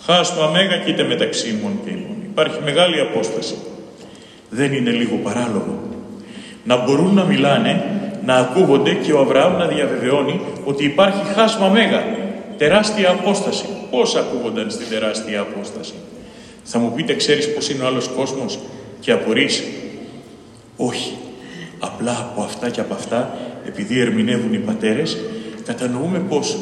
Χάστο 0.05 0.43
αμέγα 0.43 0.77
κοίται 0.77 1.03
μεταξύ 1.03 1.59
μου 1.61 1.79
και 1.85 1.89
ημών. 1.89 2.17
Υπάρχει 2.23 2.59
μεγάλη 2.63 2.99
απόσταση. 2.99 3.55
Δεν 4.49 4.73
είναι 4.73 4.89
λίγο 4.89 5.15
παράλογο. 5.15 5.79
Να 6.63 6.77
μπορούν 6.77 7.13
να 7.13 7.23
μιλάνε, 7.23 7.83
να 8.25 8.35
ακούγονται 8.35 8.93
και 8.93 9.13
ο 9.13 9.19
Αβραάμ 9.19 9.57
να 9.57 9.67
διαβεβαιώνει 9.67 10.41
ότι 10.65 10.85
υπάρχει 10.85 11.23
χάσμα 11.35 11.67
μέγα. 11.67 12.03
Τεράστια 12.57 13.09
απόσταση. 13.09 13.65
Πώς 13.91 14.15
ακούγονταν 14.15 14.69
στην 14.69 14.89
τεράστια 14.89 15.39
απόσταση; 15.39 15.93
Θα 16.71 16.79
μου 16.79 16.93
πείτε, 16.95 17.15
ξέρεις 17.15 17.53
πώς 17.53 17.69
είναι 17.69 17.83
ο 17.83 17.87
άλλος 17.87 18.07
κόσμος 18.07 18.59
και 18.99 19.11
απορείς; 19.11 19.63
Όχι. 20.77 21.17
Απλά 21.79 22.11
από 22.11 22.41
αυτά 22.41 22.69
και 22.69 22.79
από 22.79 22.93
αυτά, 22.93 23.37
επειδή 23.65 23.99
ερμηνεύουν 23.99 24.53
οι 24.53 24.57
πατέρες, 24.57 25.17
κατανοούμε 25.65 26.19
πως 26.19 26.57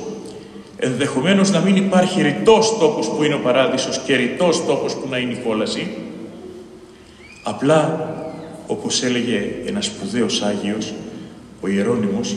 ενδεχομένως 0.78 1.52
να 1.52 1.60
μην 1.60 1.76
υπάρχει 1.76 2.22
ρητός 2.22 2.78
τόπος 2.80 3.08
που 3.10 3.24
είναι 3.24 3.34
ο 3.34 3.40
παράδεισος 3.40 4.00
και 4.06 4.16
ρητός 4.16 4.66
τόπος 4.66 4.96
που 4.96 5.08
να 5.10 5.18
είναι 5.18 5.34
η 5.34 5.42
κόλαση. 5.46 5.88
Απλά, 7.44 8.14
όπως 8.68 9.04
έλεγε 9.04 9.42
ένας 9.66 9.86
σπουδαίος 9.86 10.42
Άγιος, 10.42 10.94
ο 11.62 11.68
Ιερώνυμος, 11.68 12.36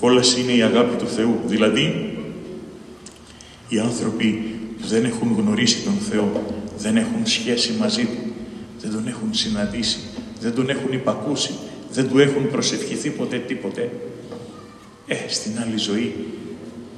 κόλαση 0.00 0.40
είναι 0.40 0.52
η 0.52 0.62
αγάπη 0.62 0.96
του 0.96 1.06
Θεού. 1.06 1.40
Δηλαδή, 1.44 2.16
οι 3.68 3.78
άνθρωποι 3.78 4.56
που 4.80 4.86
δεν 4.86 5.04
έχουν 5.04 5.36
γνωρίσει 5.38 5.82
τον 5.84 5.94
Θεό, 6.10 6.42
δεν 6.78 6.96
έχουν 6.96 7.26
σχέση 7.26 7.72
μαζί 7.78 8.02
Του, 8.02 8.32
δεν 8.80 8.90
τον 8.90 9.08
έχουν 9.08 9.34
συναντήσει, 9.34 9.98
δεν 10.40 10.54
τον 10.54 10.70
έχουν 10.70 10.92
υπακούσει, 10.92 11.54
δεν 11.92 12.08
του 12.08 12.18
έχουν 12.18 12.50
προσευχηθεί 12.50 13.10
ποτέ 13.10 13.36
τίποτε. 13.38 13.90
Ε, 15.06 15.14
στην 15.28 15.52
άλλη 15.62 15.76
ζωή, 15.76 16.14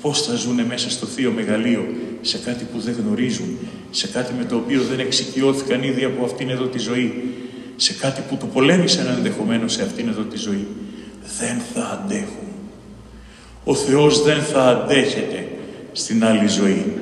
πώς 0.01 0.23
θα 0.23 0.35
ζουνε 0.35 0.65
μέσα 0.65 0.91
στο 0.91 1.07
Θείο 1.07 1.31
Μεγαλείο, 1.31 1.87
σε 2.21 2.39
κάτι 2.39 2.67
που 2.73 2.81
δεν 2.81 2.95
γνωρίζουν, 3.05 3.59
σε 3.91 4.07
κάτι 4.07 4.33
με 4.39 4.45
το 4.45 4.57
οποίο 4.57 4.83
δεν 4.83 4.99
εξοικειώθηκαν 4.99 5.83
ήδη 5.83 6.05
από 6.05 6.25
αυτήν 6.25 6.51
εδώ 6.51 6.65
τη 6.65 6.79
ζωή, 6.79 7.35
σε 7.77 7.93
κάτι 7.93 8.23
που 8.29 8.37
το 8.37 8.47
πολέμησαν 8.47 9.07
ενδεχομένως 9.07 9.73
σε 9.73 9.83
αυτήν 9.83 10.09
εδώ 10.09 10.23
τη 10.23 10.37
ζωή. 10.37 10.67
Δεν 11.39 11.61
θα 11.75 11.85
αντέχουν. 11.85 12.49
Ο 13.65 13.75
Θεός 13.75 14.23
δεν 14.23 14.43
θα 14.43 14.69
αντέχεται 14.69 15.49
στην 15.93 16.25
άλλη 16.25 16.49
ζωή. 16.49 16.93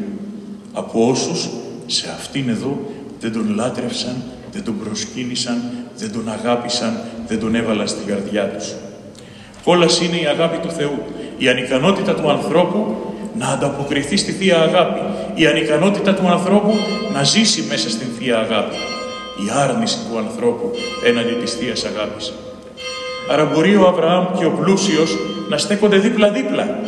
Από 0.72 1.08
όσους 1.08 1.48
σε 1.92 2.10
αυτήν 2.16 2.48
εδώ 2.48 2.80
δεν 3.20 3.32
τον 3.32 3.54
λάτρευσαν, 3.54 4.16
δεν 4.52 4.64
τον 4.64 4.78
προσκύνησαν, 4.84 5.62
δεν 5.96 6.12
τον 6.12 6.28
αγάπησαν, 6.28 7.00
δεν 7.28 7.40
τον 7.40 7.54
έβαλαν 7.54 7.88
στην 7.88 8.06
καρδιά 8.06 8.48
τους. 8.48 8.74
Κόλαση 9.64 10.04
είναι 10.04 10.16
η 10.16 10.26
αγάπη 10.26 10.58
του 10.58 10.70
Θεού, 10.70 10.98
η 11.38 11.48
ανικανότητα 11.48 12.14
του 12.14 12.30
ανθρώπου 12.30 12.96
να 13.34 13.46
ανταποκριθεί 13.46 14.16
στη 14.16 14.32
Θεία 14.32 14.60
Αγάπη, 14.60 15.00
η 15.34 15.46
ανικανότητα 15.46 16.14
του 16.14 16.28
ανθρώπου 16.28 16.74
να 17.12 17.22
ζήσει 17.22 17.64
μέσα 17.68 17.90
στην 17.90 18.06
Θεία 18.18 18.38
Αγάπη, 18.38 18.76
η 19.46 19.50
άρνηση 19.56 19.98
του 20.10 20.18
ανθρώπου 20.18 20.70
έναντι 21.06 21.32
της 21.32 21.52
Θείας 21.52 21.84
Αγάπης. 21.84 22.32
Άρα 23.30 23.44
μπορεί 23.44 23.76
ο 23.76 23.86
Αβραάμ 23.88 24.26
και 24.38 24.44
ο 24.44 24.50
πλούσιος 24.50 25.16
να 25.48 25.58
στέκονται 25.58 25.96
δίπλα-δίπλα, 25.96 26.78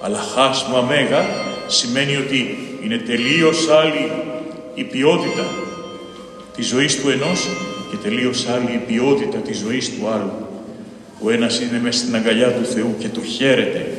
αλλά 0.00 0.18
χάσμα 0.18 0.80
μέγα 0.80 1.24
σημαίνει 1.66 2.16
ότι 2.16 2.65
είναι 2.84 2.98
τελείως 2.98 3.68
άλλη 3.68 4.10
η 4.74 4.82
ποιότητα 4.82 5.46
της 6.56 6.66
ζωής 6.66 7.00
του 7.00 7.10
ενός 7.10 7.48
και 7.90 7.96
τελείως 8.08 8.46
άλλη 8.48 8.72
η 8.72 8.80
ποιότητα 8.86 9.38
της 9.38 9.58
ζωής 9.58 9.90
του 9.90 10.08
άλλου. 10.08 10.32
Ο 11.20 11.30
ένας 11.30 11.60
είναι 11.60 11.80
μέσα 11.82 11.98
στην 11.98 12.14
αγκαλιά 12.16 12.52
του 12.52 12.64
Θεού 12.64 12.94
και 12.98 13.08
το 13.08 13.20
χαίρεται, 13.22 13.92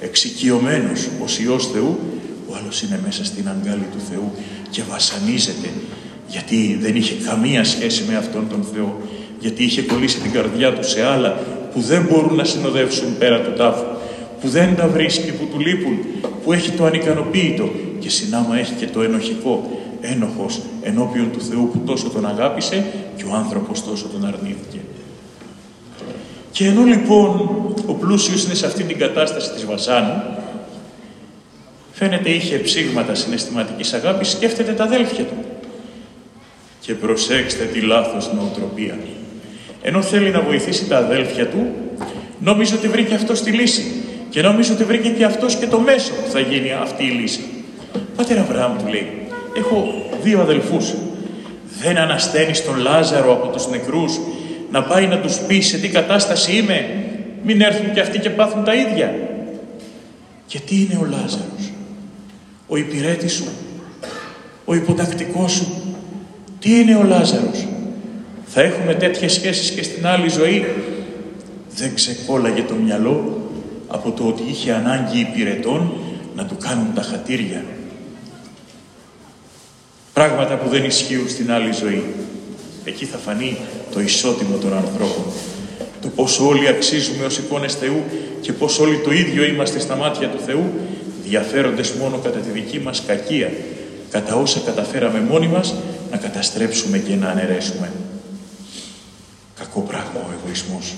εξοικειωμένος 0.00 1.08
ως 1.22 1.38
Υιός 1.38 1.70
Θεού, 1.72 1.98
ο 2.48 2.54
άλλος 2.60 2.82
είναι 2.82 3.00
μέσα 3.04 3.24
στην 3.24 3.48
αγκάλη 3.48 3.86
του 3.92 4.02
Θεού 4.10 4.32
και 4.70 4.82
βασανίζεται, 4.90 5.68
γιατί 6.28 6.78
δεν 6.80 6.96
είχε 6.96 7.14
καμία 7.24 7.64
σχέση 7.64 8.04
με 8.08 8.16
αυτόν 8.16 8.48
τον 8.48 8.66
Θεό, 8.74 9.00
γιατί 9.38 9.64
είχε 9.64 9.82
κολλήσει 9.82 10.18
την 10.18 10.32
καρδιά 10.32 10.72
του 10.72 10.88
σε 10.88 11.02
άλλα 11.02 11.38
που 11.72 11.80
δεν 11.80 12.06
μπορούν 12.10 12.34
να 12.36 12.44
συνοδεύσουν 12.44 13.18
πέρα 13.18 13.40
του 13.40 13.52
τάφου, 13.56 13.84
που 14.40 14.48
δεν 14.48 14.76
τα 14.76 14.88
βρίσκει, 14.88 15.32
που 15.32 15.48
του 15.52 15.60
λείπουν, 15.60 15.98
που 16.44 16.52
έχει 16.52 16.70
το 16.70 16.84
ανικανοποίητο 16.84 17.70
και 18.04 18.10
συνάμα 18.10 18.58
έχει 18.58 18.72
και 18.72 18.86
το 18.86 19.02
ενοχικό, 19.02 19.80
ένοχος 20.00 20.60
ενώπιον 20.82 21.30
του 21.32 21.40
Θεού 21.40 21.70
που 21.72 21.78
τόσο 21.86 22.08
τον 22.08 22.26
αγάπησε 22.26 22.86
και 23.16 23.24
ο 23.24 23.34
άνθρωπος 23.34 23.84
τόσο 23.84 24.06
τον 24.12 24.26
αρνήθηκε. 24.26 24.78
Και 26.50 26.66
ενώ 26.66 26.82
λοιπόν 26.84 27.30
ο 27.86 27.92
πλούσιος 27.92 28.44
είναι 28.44 28.54
σε 28.54 28.66
αυτή 28.66 28.82
την 28.82 28.98
κατάσταση 28.98 29.52
της 29.52 29.64
βασάνου, 29.64 30.22
φαίνεται 31.92 32.30
είχε 32.30 32.58
ψήγματα 32.58 33.14
συναισθηματικής 33.14 33.92
αγάπης, 33.92 34.28
σκέφτεται 34.28 34.72
τα 34.72 34.84
αδέλφια 34.84 35.24
του. 35.24 35.44
Και 36.80 36.94
προσέξτε 36.94 37.64
τη 37.64 37.80
λάθος 37.80 38.32
νοοτροπία. 38.32 38.98
Ενώ 39.82 40.02
θέλει 40.02 40.30
να 40.30 40.40
βοηθήσει 40.40 40.88
τα 40.88 40.96
αδέλφια 40.96 41.48
του, 41.48 41.72
νόμιζε 42.38 42.74
ότι 42.74 42.88
βρήκε 42.88 43.14
αυτό 43.14 43.32
τη 43.32 43.50
λύση. 43.50 43.84
Και 44.30 44.42
νόμιζε 44.42 44.72
ότι 44.72 44.84
βρήκε 44.84 45.08
και 45.08 45.24
αυτός 45.24 45.56
και 45.56 45.66
το 45.66 45.78
μέσο 45.78 46.12
που 46.12 46.30
θα 46.30 46.40
γίνει 46.40 46.72
αυτή 46.72 47.04
η 47.04 47.10
λύση. 47.10 47.53
Πάτερ 48.16 48.38
Αβραάμ 48.38 48.76
του 48.76 48.86
λέει, 48.86 49.08
έχω 49.56 49.94
δύο 50.22 50.40
αδελφούς. 50.40 50.94
Δεν 51.80 51.98
ανασταίνεις 51.98 52.64
τον 52.64 52.76
Λάζαρο 52.76 53.32
από 53.32 53.46
τους 53.48 53.68
νεκρούς 53.68 54.18
να 54.70 54.82
πάει 54.82 55.06
να 55.06 55.18
τους 55.18 55.38
πεις 55.38 55.66
σε 55.66 55.78
τι 55.78 55.88
κατάσταση 55.88 56.52
είμαι, 56.52 57.04
μην 57.44 57.60
έρθουν 57.60 57.92
και 57.92 58.00
αυτοί 58.00 58.18
και 58.18 58.30
πάθουν 58.30 58.64
τα 58.64 58.74
ίδια. 58.74 59.14
Και 60.46 60.60
τι 60.60 60.74
είναι 60.76 60.98
ο 61.02 61.04
Λάζαρος, 61.04 61.72
ο 62.66 62.76
υπηρέτης 62.76 63.32
σου, 63.32 63.44
ο 64.64 64.74
υποτακτικός 64.74 65.52
σου, 65.52 65.66
τι 66.58 66.80
είναι 66.80 66.96
ο 66.96 67.02
Λάζαρος; 67.02 67.66
Θα 68.44 68.62
έχουμε 68.62 68.94
τέτοιες 68.94 69.32
σχέσεις 69.32 69.70
και 69.70 69.82
στην 69.82 70.06
άλλη 70.06 70.28
ζωή; 70.28 70.64
Δεν 71.76 71.94
ξεκόλαγε 71.94 72.62
το 72.62 72.74
μυαλό 72.74 73.48
από 73.88 74.10
το 74.10 74.24
ότι 74.24 74.42
είχε 74.50 74.72
ανάγκη 74.72 75.20
υπηρετών 75.20 75.92
να 76.36 76.44
του 76.44 76.56
κάνουν 76.56 76.86
τα 76.94 77.02
χατήρια. 77.02 77.64
Πράγματα 80.14 80.56
που 80.56 80.68
δεν 80.68 80.84
ισχύουν 80.84 81.28
στην 81.28 81.52
άλλη 81.52 81.72
ζωή. 81.72 82.04
Εκεί 82.84 83.04
θα 83.04 83.18
φανεί 83.18 83.56
το 83.92 84.00
ισότιμο 84.00 84.56
των 84.56 84.72
ανθρώπων. 84.72 85.24
Το 86.00 86.08
πόσο 86.08 86.46
όλοι 86.46 86.68
αξίζουμε 86.68 87.24
ως 87.24 87.38
εικόνες 87.38 87.74
Θεού 87.74 88.02
και 88.40 88.52
πόσο 88.52 88.82
όλοι 88.82 88.98
το 88.98 89.12
ίδιο 89.12 89.44
είμαστε 89.44 89.78
στα 89.78 89.96
μάτια 89.96 90.28
του 90.28 90.38
Θεού, 90.46 90.72
διαφέροντες 91.24 91.92
μόνο 91.92 92.18
κατά 92.18 92.38
τη 92.38 92.50
δική 92.50 92.78
μας 92.78 93.02
κακία, 93.06 93.50
κατά 94.10 94.34
όσα 94.34 94.60
καταφέραμε 94.64 95.20
μόνοι 95.20 95.48
μας 95.48 95.74
να 96.10 96.16
καταστρέψουμε 96.16 96.98
και 96.98 97.14
να 97.14 97.28
αναιρέσουμε. 97.28 97.92
Κακό 99.58 99.80
πράγμα 99.80 100.20
ο 100.28 100.30
εγωισμός, 100.40 100.94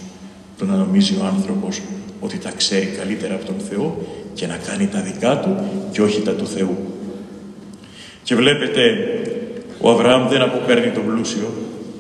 το 0.58 0.64
να 0.64 0.76
νομίζει 0.76 1.14
ο 1.20 1.24
άνθρωπος 1.24 1.80
ότι 2.20 2.38
τα 2.38 2.50
ξέρει 2.56 2.86
καλύτερα 2.86 3.34
από 3.34 3.44
τον 3.44 3.56
Θεό 3.68 4.06
και 4.34 4.46
να 4.46 4.56
κάνει 4.56 4.86
τα 4.86 5.00
δικά 5.00 5.40
του 5.40 5.56
και 5.92 6.02
όχι 6.02 6.20
τα 6.20 6.32
του 6.32 6.46
Θεού. 6.46 6.95
Και 8.26 8.34
βλέπετε, 8.34 8.82
ο 9.80 9.90
Αβραάμ 9.90 10.28
δεν 10.28 10.42
αποπέρνει 10.42 10.90
τον 10.90 11.06
πλούσιο, 11.06 11.52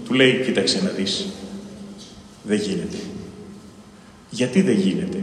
του 0.06 0.14
λέει, 0.14 0.42
κοίταξε 0.44 0.80
να 0.82 0.90
δεις, 0.90 1.26
δεν 2.42 2.58
γίνεται. 2.58 2.96
Γιατί 4.30 4.62
δεν 4.62 4.74
γίνεται; 4.74 5.18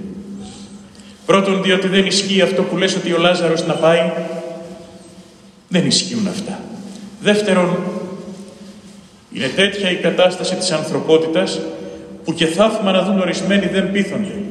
Πρώτον, 1.25 1.63
διότι 1.63 1.88
δεν 1.88 2.05
ισχύει 2.05 2.41
αυτό 2.41 2.63
που 2.63 2.77
λες 2.77 2.95
ότι 2.95 3.13
ο 3.13 3.17
Λάζαρος 3.17 3.65
να 3.65 3.74
πάει. 3.74 4.12
Δεν 5.67 5.86
ισχύουν 5.86 6.27
αυτά. 6.27 6.60
Δεύτερον, 7.22 7.77
είναι 9.33 9.48
τέτοια 9.48 9.91
η 9.91 9.95
κατάσταση 9.95 10.55
της 10.55 10.72
ανθρωπότητας 10.72 11.60
που 12.24 12.33
και 12.33 12.45
θαύμα 12.45 12.91
να 12.91 13.03
δουν 13.03 13.19
ορισμένοι 13.19 13.67
δεν 13.67 13.91
πείθονται. 13.91 14.41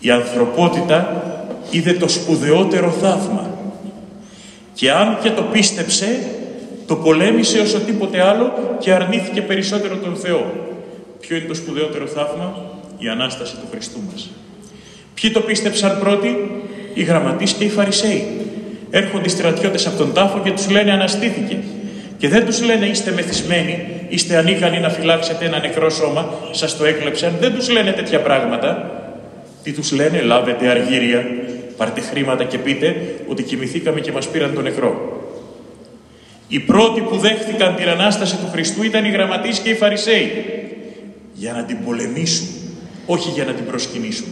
Η 0.00 0.10
ανθρωπότητα 0.10 1.22
είδε 1.70 1.92
το 1.92 2.08
σπουδαιότερο 2.08 2.90
θαύμα 2.90 3.55
και 4.76 4.90
αν 4.90 5.18
και 5.22 5.30
το 5.30 5.42
πίστεψε, 5.42 6.18
το 6.86 6.96
πολέμησε 6.96 7.60
όσο 7.60 7.78
τίποτε 7.78 8.20
άλλο 8.20 8.76
και 8.78 8.92
αρνήθηκε 8.92 9.42
περισσότερο 9.42 9.96
τον 9.96 10.16
Θεό. 10.16 10.52
Ποιο 11.20 11.36
είναι 11.36 11.46
το 11.46 11.54
σπουδαιότερο 11.54 12.06
θαύμα; 12.06 12.70
Η 12.98 13.08
Ανάσταση 13.08 13.54
του 13.54 13.66
Χριστού 13.70 13.98
μας. 14.10 14.30
Ποιοι 15.14 15.30
το 15.30 15.40
πίστεψαν 15.40 15.98
πρώτοι; 16.00 16.50
οι 16.94 17.02
γραμματείς 17.02 17.52
και 17.52 17.64
οι 17.64 17.68
φαρισαίοι. 17.68 18.26
Έρχονται 18.90 19.26
οι 19.26 19.28
στρατιώτες 19.28 19.86
από 19.86 19.96
τον 19.96 20.12
τάφο 20.12 20.40
και 20.44 20.50
τους 20.50 20.70
λένε 20.70 20.92
αναστήθηκε. 20.92 21.58
Και 22.18 22.28
δεν 22.28 22.44
τους 22.44 22.62
λένε 22.62 22.86
είστε 22.86 23.12
μεθυσμένοι, 23.12 23.88
είστε 24.08 24.36
ανίκανοι 24.36 24.80
να 24.80 24.88
φυλάξετε 24.88 25.44
ένα 25.44 25.58
νεκρό 25.58 25.90
σώμα, 25.90 26.34
σας 26.50 26.76
το 26.76 26.84
έκλεψαν. 26.84 27.32
Δεν 27.40 27.54
τους 27.54 27.70
λένε 27.70 27.92
τέτοια 27.92 28.20
πράγματα. 28.20 28.90
Τι 29.62 29.72
τους 29.72 29.92
λένε, 29.92 30.20
λάβετε 30.20 30.68
αργύρια, 30.68 31.26
πάρτε 31.76 32.00
χρήματα 32.00 32.44
και 32.44 32.58
πείτε 32.58 33.14
ότι 33.28 33.42
κοιμηθήκαμε 33.42 34.00
και 34.00 34.12
μας 34.12 34.28
πήραν 34.28 34.54
το 34.54 34.62
νεκρό. 34.62 35.20
Οι 36.48 36.60
πρώτοι 36.60 37.00
που 37.00 37.16
δέχθηκαν 37.16 37.74
την 37.74 37.88
Ανάσταση 37.88 38.36
του 38.36 38.48
Χριστού 38.52 38.82
ήταν 38.82 39.04
οι 39.04 39.10
γραμματείς 39.10 39.58
και 39.58 39.70
οι 39.70 39.74
Φαρισαίοι. 39.74 40.44
Για 41.32 41.52
να 41.52 41.62
την 41.62 41.84
πολεμήσουν, 41.84 42.46
όχι 43.06 43.30
για 43.30 43.44
να 43.44 43.52
την 43.52 43.66
προσκυνήσουν. 43.66 44.26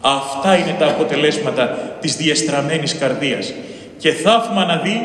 Αυτά 0.00 0.56
είναι 0.56 0.76
τα 0.78 0.86
αποτελέσματα 0.86 1.96
της 2.00 2.16
διεστραμμένης 2.16 2.98
καρδίας. 2.98 3.52
Και 3.98 4.12
θαύμα 4.12 4.64
να 4.64 4.76
δει 4.76 5.00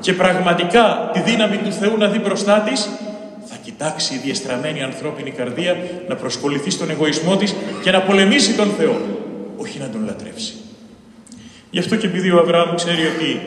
και 0.00 0.12
πραγματικά 0.12 1.10
τη 1.12 1.20
δύναμη 1.20 1.56
του 1.56 1.72
Θεού 1.72 1.96
να 1.96 2.08
δει 2.08 2.18
μπροστά 2.18 2.60
της, 2.60 2.88
θα 3.44 3.56
κοιτάξει 3.62 4.14
η 4.14 4.20
διεστραμμένη 4.24 4.82
ανθρώπινη 4.82 5.30
καρδία 5.30 5.76
να 6.08 6.14
προσκοληθεί 6.14 6.70
στον 6.70 6.90
εγωισμό 6.90 7.36
της 7.36 7.54
και 7.82 7.90
να 7.90 8.00
πολεμήσει 8.00 8.54
τον 8.54 8.70
Θεό, 8.78 9.00
όχι 9.60 9.78
να 9.78 9.88
τον 9.88 10.04
λατρεύσει. 10.04 10.54
Γι' 11.70 11.78
αυτό 11.78 11.96
και 11.96 12.06
επειδή 12.06 12.30
ο 12.30 12.38
Αβραάμ 12.38 12.74
ξέρει 12.74 13.06
ότι 13.16 13.40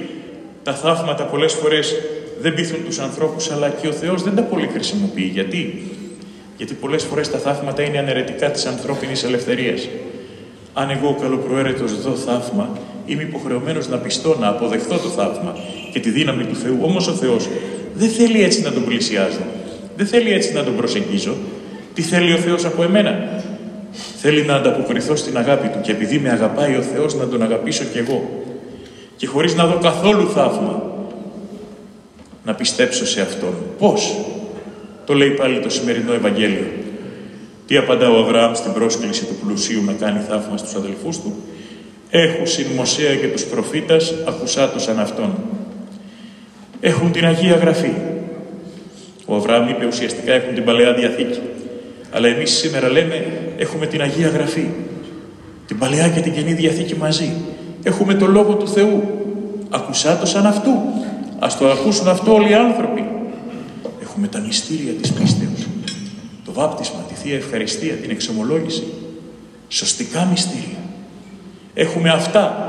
τα 0.64 0.74
θαύματα 0.74 1.24
πολλές 1.24 1.54
φορές 1.54 1.96
δεν 2.42 2.54
πείθουν 2.54 2.86
τους 2.86 3.00
ανθρώπους, 3.00 3.52
αλλά 3.52 3.70
και 3.70 3.88
ο 3.88 3.92
Θεός 3.92 4.24
δεν 4.24 4.36
τα 4.36 4.42
πολύ 4.42 4.70
χρησιμοποιεί. 4.74 5.30
Γιατί; 5.34 5.92
Γιατί 6.58 6.74
πολλές 6.74 7.04
φορές 7.04 7.32
τα 7.32 7.38
θαύματα 7.38 7.84
είναι 7.84 7.98
αναιρετικά 7.98 8.52
της 8.52 8.66
ανθρώπινης 8.66 9.24
ελευθερίας. 9.24 9.88
Αν 10.74 10.90
εγώ 10.90 11.18
καλοπροαίρετος 11.22 12.02
δω 12.02 12.16
θαύμα, 12.16 12.78
είμαι 13.06 13.22
υποχρεωμένος 13.22 13.88
να 13.88 13.98
πιστώ, 13.98 14.38
να 14.40 14.48
αποδεχθώ 14.48 14.98
το 14.98 15.10
θαύμα 15.10 15.56
και 15.92 16.00
τη 16.00 16.10
δύναμη 16.10 16.44
του 16.44 16.56
Θεού. 16.56 16.78
Όμως 16.82 17.08
ο 17.08 17.14
Θεός 17.14 17.50
δεν 17.94 18.10
θέλει 18.10 18.44
έτσι 18.44 18.62
να 18.62 18.72
τον 18.72 18.86
πλησιάζω. 18.86 19.46
Δεν 19.96 20.06
θέλει 20.06 20.34
έτσι 20.34 20.54
να 20.54 20.64
τον 20.64 20.76
προσεγγίζω. 20.76 21.36
Τι 21.94 22.02
θέλει 22.02 22.34
ο 22.34 22.38
Θεός 22.38 22.66
από 22.66 22.84
εμένα; 22.84 23.33
Θέλει 24.18 24.44
να 24.44 24.56
ανταποκριθώ 24.56 25.16
στην 25.16 25.38
αγάπη 25.38 25.68
του 25.68 25.82
και 25.82 25.92
επειδή 25.92 26.20
με 26.20 26.30
αγαπάει 26.30 26.76
ο 26.76 26.82
Θεός 26.82 27.16
να 27.16 27.28
τον 27.28 27.42
αγαπήσω 27.42 27.84
κι 27.84 27.98
εγώ. 27.98 28.44
Και 29.16 29.28
χωρίς 29.28 29.56
να 29.56 29.66
δω 29.66 29.78
καθόλου 29.82 30.30
θαύμα 30.30 30.92
να 32.46 32.54
πιστέψω 32.54 33.06
σε 33.06 33.22
Αυτόν. 33.22 33.54
Πώς; 33.78 34.16
Το 35.06 35.14
λέει 35.14 35.30
πάλι 35.30 35.60
το 35.60 35.70
σημερινό 35.70 36.14
Ευαγγέλιο. 36.14 36.66
Τι 37.68 37.78
απαντά 37.78 38.10
ο 38.10 38.20
Αβραάμ 38.20 38.54
στην 38.54 38.74
πρόσκληση 38.74 39.26
του 39.26 39.36
πλουσίου 39.46 39.84
να 39.84 39.94
κάνει 39.94 40.20
θαύμα 40.30 40.58
στους 40.58 40.76
αδελφούς 40.76 41.18
του; 41.18 41.36
Έχουν 42.10 42.48
συν 42.48 42.66
Μωσέα 42.76 43.16
και 43.16 43.28
τους 43.28 43.44
προφήτας 43.44 44.14
ακουσάτωσαν 44.28 45.00
αυτόν. 45.00 45.36
Έχουν 46.80 47.12
την 47.12 47.26
Αγία 47.26 47.56
Γραφή. 47.56 47.94
Ο 49.26 49.36
Αβραάμ 49.36 49.70
είπε 49.70 49.86
ουσιαστικά 49.86 50.34
έχουν 50.34 50.54
την 50.54 50.64
Παλαιά 50.64 50.94
Διαθήκη. 50.94 51.40
Αλλά 52.12 52.28
εμείς 52.28 52.52
σήμερα 52.52 52.90
λέμε 52.90 53.26
έχουμε 53.58 53.86
την 53.86 54.02
Αγία 54.02 54.28
Γραφή. 54.28 54.66
Την 55.68 55.78
Παλαιά 55.78 56.10
και 56.10 56.20
την 56.20 56.34
Καινή 56.34 56.54
Διαθήκη 56.54 56.96
μαζί. 56.96 57.32
Έχουμε 57.84 58.14
το 58.14 58.28
Λόγο 58.28 58.54
του 58.54 58.68
Θεού. 58.68 59.04
Ακουσάτωσαν 59.70 60.46
αυτού. 60.46 60.72
Ας 61.40 61.58
το 61.58 61.70
ακούσουν 61.70 62.08
αυτό 62.08 62.34
όλοι 62.34 62.50
οι 62.50 62.54
άνθρωποι. 62.54 63.06
Έχουμε 64.02 64.28
τα 64.28 64.40
μυστήρια 64.40 64.92
της 64.92 65.12
πίστεως. 65.12 65.68
Το 66.46 66.52
βάπτισμα, 66.54 67.00
τη 67.08 67.14
Θεία 67.14 67.36
Ευχαριστία, 67.36 67.94
την 67.94 68.10
εξομολόγηση. 68.10 68.84
Σωστικά 69.68 70.26
μυστήρια. 70.26 70.78
Έχουμε 71.74 72.10
αυτά. 72.10 72.68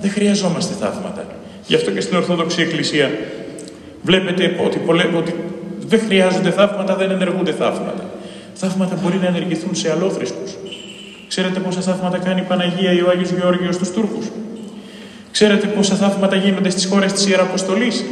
Δεν 0.00 0.10
χρειαζόμαστε 0.10 0.74
θαύματα. 0.80 1.26
Γι' 1.66 1.74
αυτό 1.74 1.90
και 1.90 2.00
στην 2.00 2.16
Ορθόδοξη 2.16 2.62
Εκκλησία 2.62 3.10
βλέπετε 4.02 4.56
ότι, 4.64 4.78
πολλέ, 4.78 5.04
ότι 5.16 5.34
δεν 5.86 6.00
χρειάζονται 6.00 6.50
θαύματα, 6.50 6.96
δεν 6.96 7.10
ενεργούνται 7.10 7.52
θαύματα. 7.52 8.04
Θαύματα 8.60 8.98
μπορεί 9.02 9.16
να 9.16 9.26
ενεργηθούν 9.26 9.74
σε 9.74 9.90
αλόθρησκους. 9.90 10.56
Ξέρετε 11.28 11.60
πόσα 11.60 11.80
θαύματα 11.80 12.18
κάνει 12.18 12.40
η 12.40 12.44
Παναγία 12.48 12.92
ή 12.92 13.00
ο 13.00 13.10
Άγιος 13.10 13.30
Γεώργιος 13.30 13.74
στους 13.74 13.90
Τούρκους; 13.90 14.26
Ξέρετε 15.30 15.66
πόσα 15.66 15.94
θαύματα 15.94 16.36
γίνονται 16.36 16.70
στις 16.70 16.84
χώρες 16.86 17.12
της 17.12 17.26
Ιεραποστολής; 17.26 18.04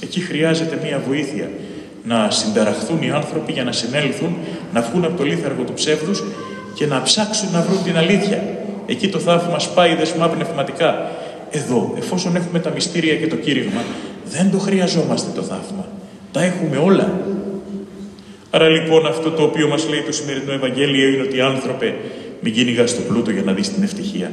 Εκεί 0.00 0.20
χρειάζεται 0.20 0.78
μία 0.82 1.02
βοήθεια 1.08 1.48
να 2.04 2.30
συνταραχθούν 2.30 3.02
οι 3.02 3.10
άνθρωποι 3.10 3.52
για 3.52 3.64
να 3.64 3.72
συνέλθουν, 3.72 4.36
να 4.72 4.80
βγουν 4.80 5.04
από 5.04 5.16
το 5.16 5.24
λίθαργο 5.24 5.62
του 5.62 5.72
ψεύδους 5.72 6.22
και 6.74 6.86
να 6.86 7.02
ψάξουν 7.02 7.48
να 7.52 7.60
βρουν 7.60 7.82
την 7.84 7.96
αλήθεια. 7.96 8.42
Εκεί 8.86 9.08
το 9.08 9.18
θαύμα 9.18 9.58
σπάει 9.58 9.94
δεσμά 9.94 10.28
πνευματικά. 10.28 11.10
Εδώ, 11.50 11.94
εφόσον 11.96 12.36
έχουμε 12.36 12.58
τα 12.58 12.70
μυστήρια 12.70 13.16
και 13.16 13.26
το 13.26 13.36
κήρυγμα, 13.36 13.82
δεν 14.30 14.50
το 14.50 14.58
χρειαζόμαστε 14.58 15.30
το 15.34 15.42
θαύμα. 15.42 15.86
Τα 16.32 16.42
έχουμε 16.42 16.76
όλα. 16.76 17.12
Άρα 18.54 18.68
λοιπόν 18.68 19.06
αυτό 19.06 19.30
το 19.30 19.42
οποίο 19.42 19.68
μας 19.68 19.88
λέει 19.88 20.00
το 20.00 20.12
σημερινό 20.12 20.52
Ευαγγέλιο 20.52 21.08
είναι 21.08 21.22
ότι 21.22 21.40
άνθρωπε 21.40 21.94
μην 22.40 22.52
κυνηγάς 22.52 22.94
το 22.94 23.00
πλούτο 23.08 23.30
για 23.30 23.42
να 23.42 23.52
δεις 23.52 23.72
την 23.72 23.82
ευτυχία. 23.82 24.32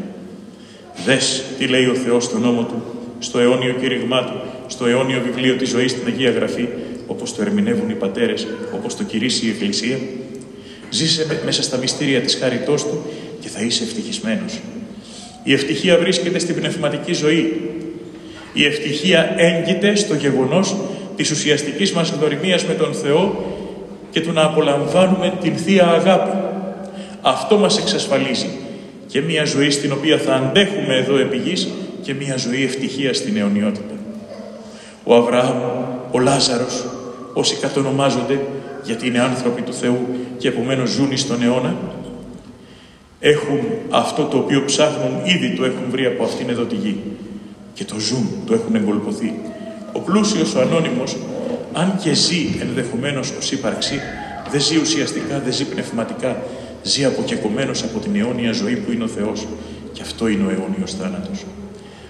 Δες 1.05 1.43
τι 1.57 1.67
λέει 1.67 1.86
ο 1.86 1.95
Θεός 1.95 2.23
στον 2.23 2.41
νόμο 2.41 2.63
Του, 2.63 2.84
στο 3.19 3.39
αιώνιο 3.39 3.73
κήρυγμά 3.73 4.23
Του, 4.23 4.41
στο 4.67 4.86
αιώνιο 4.86 5.21
βιβλίο 5.25 5.55
της 5.55 5.69
ζωής 5.69 5.91
στην 5.91 6.07
Αγία 6.07 6.31
Γραφή, 6.31 6.67
όπως 7.07 7.36
το 7.36 7.41
ερμηνεύουν 7.41 7.89
οι 7.89 7.93
πατέρες, 7.93 8.47
όπως 8.75 8.95
το 8.95 9.03
κηρύσσει 9.03 9.45
η 9.45 9.49
Εκκλησία. 9.49 9.99
Ζήσε 10.89 11.41
μέσα 11.45 11.63
στα 11.63 11.77
μυστήρια 11.77 12.21
της 12.21 12.36
χάριτός 12.36 12.84
Του 12.84 13.01
και 13.39 13.49
θα 13.49 13.62
είσαι 13.62 13.84
ευτυχισμένος. 13.84 14.60
Η 15.43 15.53
ευτυχία 15.53 15.97
βρίσκεται 15.97 16.39
στην 16.39 16.55
πνευματική 16.55 17.13
ζωή. 17.13 17.62
Η 18.53 18.65
ευτυχία 18.65 19.34
έγκυται 19.38 19.95
στο 19.95 20.15
γεγονός 20.15 20.75
της 21.15 21.31
ουσιαστικής 21.31 21.91
μας 21.91 22.10
γνωριμίας 22.10 22.65
με 22.65 22.73
τον 22.73 22.93
Θεό 22.93 23.45
και 24.12 24.21
του 24.21 24.32
να 24.32 24.43
απολαμβάνουμε 24.43 25.34
την 25.41 25.58
Θεία 25.58 25.88
Αγάπη. 25.88 26.38
Αυτό 27.21 27.58
μας 27.58 27.78
εξασφαλίζει 27.78 28.50
και 29.08 29.21
μια 29.21 29.45
ζωή 29.45 29.69
στην 29.69 29.91
οποία 29.91 30.17
θα 30.17 30.34
αντέχουμε 30.34 30.95
εδώ 30.95 31.17
επί 31.17 31.38
γης 31.38 31.67
και 32.02 32.13
μια 32.13 32.38
ζωή 32.38 32.63
ευτυχίας 32.63 33.17
στην 33.17 33.38
αιωνιότητα. 33.38 33.95
Ο 35.04 35.15
Αβραάμ, 35.15 35.58
ο 36.12 36.19
Λάζαρος, 36.19 36.86
όσοι 37.34 37.56
κατονομάζονται 37.56 38.39
γιατί 38.84 39.08
είναι 39.08 39.19
άνθρωποι 39.19 39.62
του 39.62 39.74
Θεού 39.74 40.08
και 40.38 40.47
επομένως 40.47 40.89
ζουν 40.89 41.17
στον 41.17 41.43
αιώνα, 41.43 41.76
έχουν 43.19 43.60
αυτό 43.89 44.24
το 44.24 44.38
οποίο 44.38 44.63
ψάχνουν, 44.65 45.12
ήδη 45.24 45.56
το 45.56 45.65
έχουν 45.65 45.84
βρει 45.89 46.06
από 46.06 46.24
αυτήν 46.24 46.50
εδώ 46.50 46.63
τη 46.63 46.76
γη. 46.76 46.97
Και 47.74 47.86
το 47.86 48.00
ζουν, 48.00 48.30
το 48.45 48.54
έχουν 48.54 48.76
εγκολποθεί. 48.76 49.34
Ο 49.93 50.00
πλούσιος, 50.00 50.56
ο 50.56 50.62
ανώνυμος, 50.62 51.17
αν 51.73 51.97
και 52.03 52.13
ζει 52.13 52.57
ενδεχομένως 52.62 53.31
ως 53.38 53.51
ύπαρξη, 53.51 53.99
δεν 54.51 54.62
ζει 54.62 54.77
ουσιαστικά, 54.77 55.39
δεν 55.39 55.53
ζει 55.53 55.65
πνευματικά, 55.65 56.41
ζει 56.84 57.05
αποκεκομένος 57.05 57.84
από 57.84 57.99
την 57.99 58.15
αιώνια 58.15 58.51
ζωή 58.51 58.75
που 58.75 58.91
είναι 58.91 59.03
ο 59.03 59.07
Θεός. 59.07 59.47
Και 59.91 60.01
αυτό 60.01 60.27
είναι 60.27 60.43
ο 60.43 60.49
αιώνιος 60.49 60.93
θάνατος. 60.93 61.45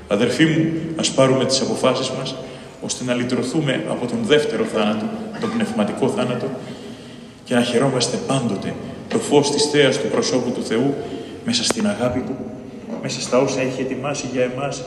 Αδερφοί 0.07 0.45
μου, 0.45 0.71
ας 0.95 1.11
πάρουμε 1.11 1.45
τις 1.45 1.61
αποφάσεις 1.61 2.09
μας, 2.09 2.35
ώστε 2.81 3.03
να 3.03 3.13
λυτρωθούμε 3.13 3.83
από 3.89 4.05
τον 4.05 4.19
δεύτερο 4.27 4.63
θάνατο, 4.63 5.05
τον 5.39 5.51
πνευματικό 5.51 6.07
θάνατο, 6.07 6.49
και 7.43 7.55
να 7.55 7.61
χαιρόμαστε 7.61 8.17
πάντοτε 8.27 8.73
το 9.07 9.17
φως 9.17 9.51
της 9.51 9.63
θέας 9.63 9.99
του 9.99 10.07
προσώπου 10.07 10.51
του 10.51 10.63
Θεού 10.63 10.93
μέσα 11.45 11.63
στην 11.63 11.87
αγάπη 11.87 12.19
Του, 12.19 12.35
μέσα 13.01 13.21
στα 13.21 13.37
όσα 13.37 13.61
έχει 13.61 13.81
ετοιμάσει 13.81 14.25
για 14.33 14.43
εμάς, 14.43 14.83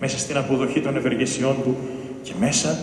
μέσα 0.00 0.18
στην 0.18 0.36
αποδοχή 0.36 0.80
των 0.80 0.96
ευεργεσιών 0.96 1.56
Του 1.62 1.76
και 2.22 2.32
μέσα 2.40 2.78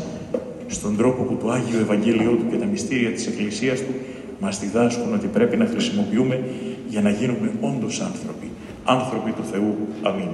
στον 0.67 0.97
τρόπο 0.97 1.23
που 1.23 1.38
το 1.41 1.49
Άγιο 1.49 1.80
Ευαγγέλιό 1.80 2.32
Του 2.32 2.45
και 2.49 2.56
τα 2.58 2.65
μυστήρια 2.65 3.12
της 3.12 3.27
Εκκλησίας 3.27 3.80
Του 3.80 3.93
μας 4.39 4.60
διδάσκουν 4.60 5.13
ότι 5.13 5.27
πρέπει 5.27 5.58
να 5.58 5.65
χρησιμοποιούμε 5.65 6.43
για 6.88 7.01
να 7.01 7.10
γίνουμε 7.10 7.51
όντως 7.62 8.01
άνθρωποι, 8.01 8.51
άνθρωποι 8.84 9.32
του 9.32 9.43
Θεού. 9.51 9.75
Αμήν. 10.01 10.27